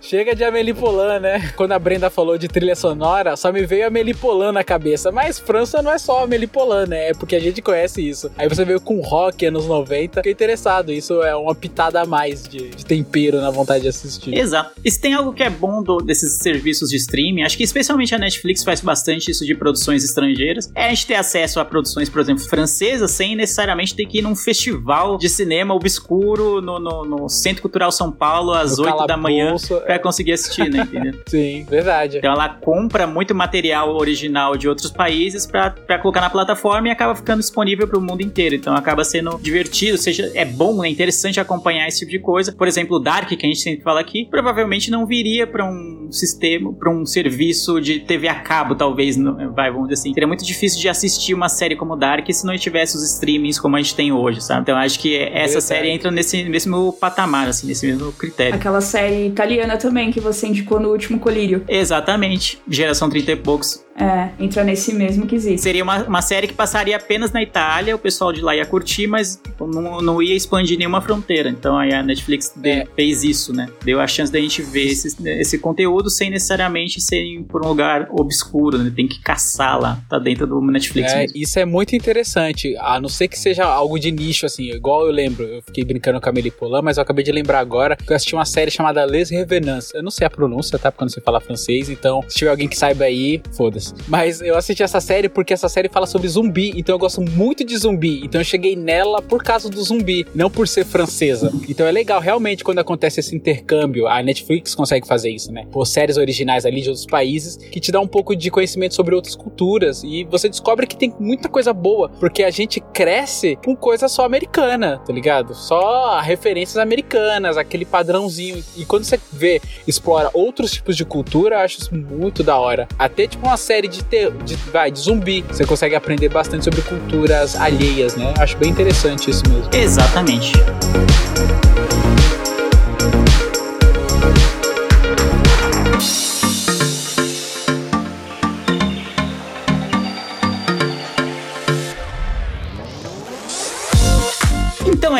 [0.00, 1.52] Chega de Amélie Poulain, né?
[1.56, 5.12] Quando a Brenda falou de trilha sonora, só me veio Amélie Poulain na cabeça.
[5.12, 7.10] Mas França não é só Amélie Poulain, né?
[7.10, 8.30] É porque a gente conhece isso.
[8.36, 10.92] Aí você veio com rock anos 90, fiquei interessado.
[10.92, 14.34] Isso é uma pitada a mais de, de tempero na vontade de assistir.
[14.34, 14.72] Exato.
[14.84, 17.64] E se tem algo que é bom do, desses esses serviços de streaming, acho que
[17.64, 21.64] especialmente a Netflix faz bastante isso de produções estrangeiras, é a gente ter acesso a
[21.64, 26.78] produções, por exemplo, francesas, sem necessariamente ter que ir num festival de cinema obscuro no,
[26.78, 30.82] no, no Centro Cultural São Paulo às no 8 da manhã pra conseguir assistir, né?
[30.82, 31.20] Entendeu?
[31.26, 32.18] Sim, verdade.
[32.18, 36.90] Então ela compra muito material original de outros países pra, pra colocar na plataforma e
[36.90, 38.54] acaba ficando disponível pro mundo inteiro.
[38.54, 42.52] Então acaba sendo divertido, seja, é bom, é interessante acompanhar esse tipo de coisa.
[42.52, 46.08] Por exemplo, o Dark, que a gente sempre fala aqui, provavelmente não viria pra um
[46.20, 49.16] sistema, para um serviço de TV a cabo, talvez,
[49.54, 50.14] vai, vamos dizer assim.
[50.14, 53.76] Seria muito difícil de assistir uma série como Dark se não tivesse os streamings como
[53.76, 54.62] a gente tem hoje, sabe?
[54.62, 58.54] Então acho que essa série entra nesse mesmo patamar, assim, nesse mesmo critério.
[58.54, 61.64] Aquela série italiana também que você indicou no último Colírio.
[61.68, 62.60] Exatamente.
[62.68, 63.84] Geração 30 e poucos.
[64.00, 65.60] É, entra nesse mesmo quesito.
[65.60, 69.06] Seria uma, uma série que passaria apenas na Itália, o pessoal de lá ia curtir,
[69.06, 71.50] mas não, não ia expandir nenhuma fronteira.
[71.50, 72.86] Então aí a Netflix é.
[72.96, 73.68] fez isso, né?
[73.84, 78.08] Deu a chance da gente ver esse, esse conteúdo sem necessariamente ser por um lugar
[78.12, 78.92] obscuro, né?
[78.94, 81.12] Tem que caçar lá, tá dentro do Netflix.
[81.12, 85.06] É, isso é muito interessante, a não ser que seja algo de nicho, assim, igual
[85.06, 87.96] eu lembro, eu fiquei brincando com a Amélie Poulain, mas eu acabei de lembrar agora
[87.96, 89.92] que eu assisti uma série chamada Les Revenants.
[89.94, 90.90] Eu não sei a pronúncia, tá?
[90.90, 93.92] Porque eu não sei falar francês, então se tiver alguém que saiba aí, foda-se.
[94.08, 97.64] Mas eu assisti essa série porque essa série fala sobre zumbi, então eu gosto muito
[97.64, 98.22] de zumbi.
[98.24, 101.52] Então eu cheguei nela por causa do zumbi, não por ser francesa.
[101.68, 105.66] Então é legal, realmente, quando acontece esse intercâmbio, a Netflix consegue fazer isso, né?
[105.70, 109.14] Por séries originais ali de outros países, que te dá um pouco de conhecimento sobre
[109.14, 110.02] outras culturas.
[110.04, 114.24] E você descobre que tem muita coisa boa, porque a gente cresce com coisa só
[114.24, 115.54] americana, tá ligado?
[115.54, 118.62] Só referências americanas, aquele padrãozinho.
[118.76, 122.88] E quando você vê, explora outros tipos de cultura, eu acho isso muito da hora.
[122.98, 124.02] Até tipo uma série de,
[124.44, 128.32] de, vai, de zumbi, você consegue aprender bastante sobre culturas alheias, né?
[128.38, 129.68] Acho bem interessante isso mesmo.
[129.74, 130.52] Exatamente.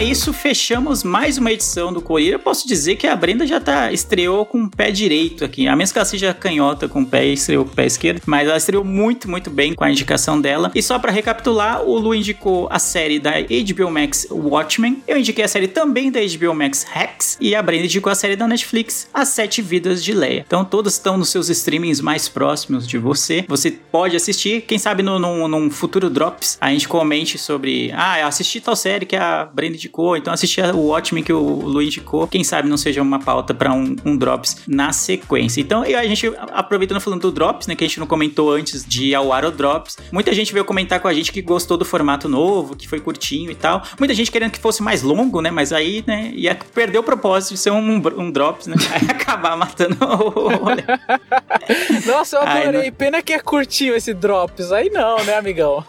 [0.00, 2.32] É isso, fechamos mais uma edição do Correio.
[2.32, 5.68] Eu posso dizer que a Brenda já tá estreou com o pé direito aqui.
[5.68, 8.22] A menos que ela seja canhota com o pé e estreou com o pé esquerdo,
[8.24, 10.72] mas ela estreou muito, muito bem com a indicação dela.
[10.74, 15.02] E só para recapitular, o Lu indicou a série da HBO Max Watchmen.
[15.06, 18.36] Eu indiquei a série também da HBO Max Hacks e a Brenda indicou a série
[18.36, 20.44] da Netflix As Sete Vidas de Leia.
[20.46, 23.44] Então todas estão nos seus streamings mais próximos de você.
[23.46, 28.74] Você pode assistir, quem sabe num futuro Drops a gente comente sobre, ah, assisti tal
[28.74, 32.26] série que a Brenda então assisti o Watchmen que o Lu indicou.
[32.26, 35.60] Quem sabe não seja uma pauta para um, um, Drops na sequência.
[35.60, 38.84] Então, e a gente, aproveitando falando do Drops, né, que a gente não comentou antes
[38.84, 41.84] de ao ar o Drops, muita gente veio comentar com a gente que gostou do
[41.84, 43.82] formato novo, que foi curtinho e tal.
[43.98, 47.54] Muita gente querendo que fosse mais longo, né, mas aí, né, ia perder o propósito
[47.54, 50.50] de ser um, um, um Drops, né, aí acabar matando o
[52.06, 52.80] Nossa, eu adorei.
[52.82, 54.72] Ai, Pena que é curtinho esse Drops.
[54.72, 55.84] Aí não, né, amigão?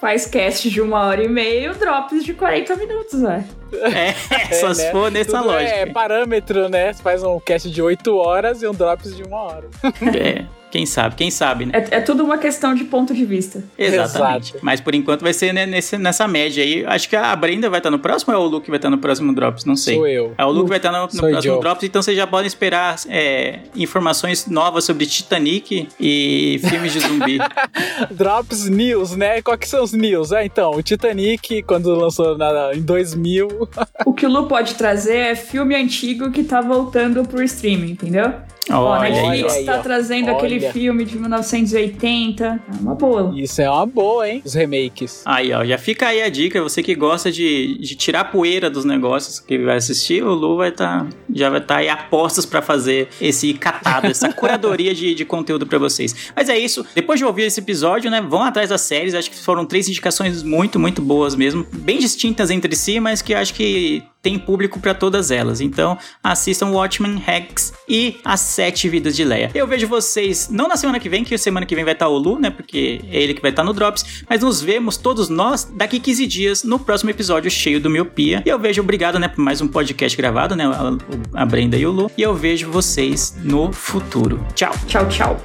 [0.00, 3.59] Faz cast de uma hora e meia, o Drops de 40 minutos, velho.
[3.72, 4.90] É, só é, se né?
[4.90, 5.70] for nessa Tudo lógica.
[5.70, 6.92] É parâmetro, né?
[6.92, 9.68] Você faz um cast de 8 horas e um drops de uma hora.
[10.16, 10.60] É.
[10.70, 11.72] Quem sabe, quem sabe, né?
[11.90, 13.64] É, é tudo uma questão de ponto de vista.
[13.76, 14.50] Exatamente.
[14.50, 14.64] Exato.
[14.64, 16.84] Mas por enquanto vai ser né, nesse, nessa média aí.
[16.86, 18.98] Acho que a Brenda vai estar no próximo ou é o Luke vai estar no
[18.98, 19.64] próximo Drops?
[19.64, 19.96] Não sei.
[19.96, 20.32] Sou eu.
[20.38, 21.60] É o Luke vai estar no, no próximo Joe.
[21.60, 27.38] Drops, então vocês já podem esperar é, informações novas sobre Titanic e filmes de zumbi.
[28.12, 29.42] drops News, né?
[29.42, 30.30] Quais que são os news?
[30.30, 33.59] É, então, o Titanic, quando lançou na, em 2000.
[34.04, 38.32] O que o Lu pode trazer é filme antigo que tá voltando pro streaming, entendeu?
[38.68, 39.82] A Olha aí, Netflix aí, tá ó.
[39.82, 40.36] trazendo Olha.
[40.36, 42.44] aquele filme de 1980.
[42.44, 43.32] É uma boa.
[43.34, 44.42] Isso é uma boa, hein?
[44.44, 45.22] Os remakes.
[45.24, 48.84] Aí, ó, já fica aí a dica, você que gosta de, de tirar poeira dos
[48.84, 52.44] negócios que vai assistir, o Lu vai tá, já vai estar tá aí a postos
[52.44, 56.32] pra fazer esse catado, essa curadoria de, de conteúdo pra vocês.
[56.36, 59.38] Mas é isso, depois de ouvir esse episódio, né, vão atrás das séries, acho que
[59.38, 64.02] foram três indicações muito, muito boas mesmo, bem distintas entre si, mas que acho que
[64.22, 65.60] tem público pra todas elas.
[65.60, 69.50] Então, assistam Watchmen, Rex e As Sete Vidas de Leia.
[69.54, 72.16] Eu vejo vocês não na semana que vem, que semana que vem vai estar o
[72.16, 72.50] Lu, né?
[72.50, 76.26] Porque é ele que vai estar no Drops, mas nos vemos todos nós daqui 15
[76.26, 78.42] dias no próximo episódio cheio do Miopia.
[78.44, 80.64] E eu vejo, obrigado, né, por mais um podcast gravado, né?
[80.66, 82.10] A, a Brenda e o Lu.
[82.16, 84.44] E eu vejo vocês no futuro.
[84.54, 84.72] Tchau.
[84.86, 85.40] Tchau, tchau.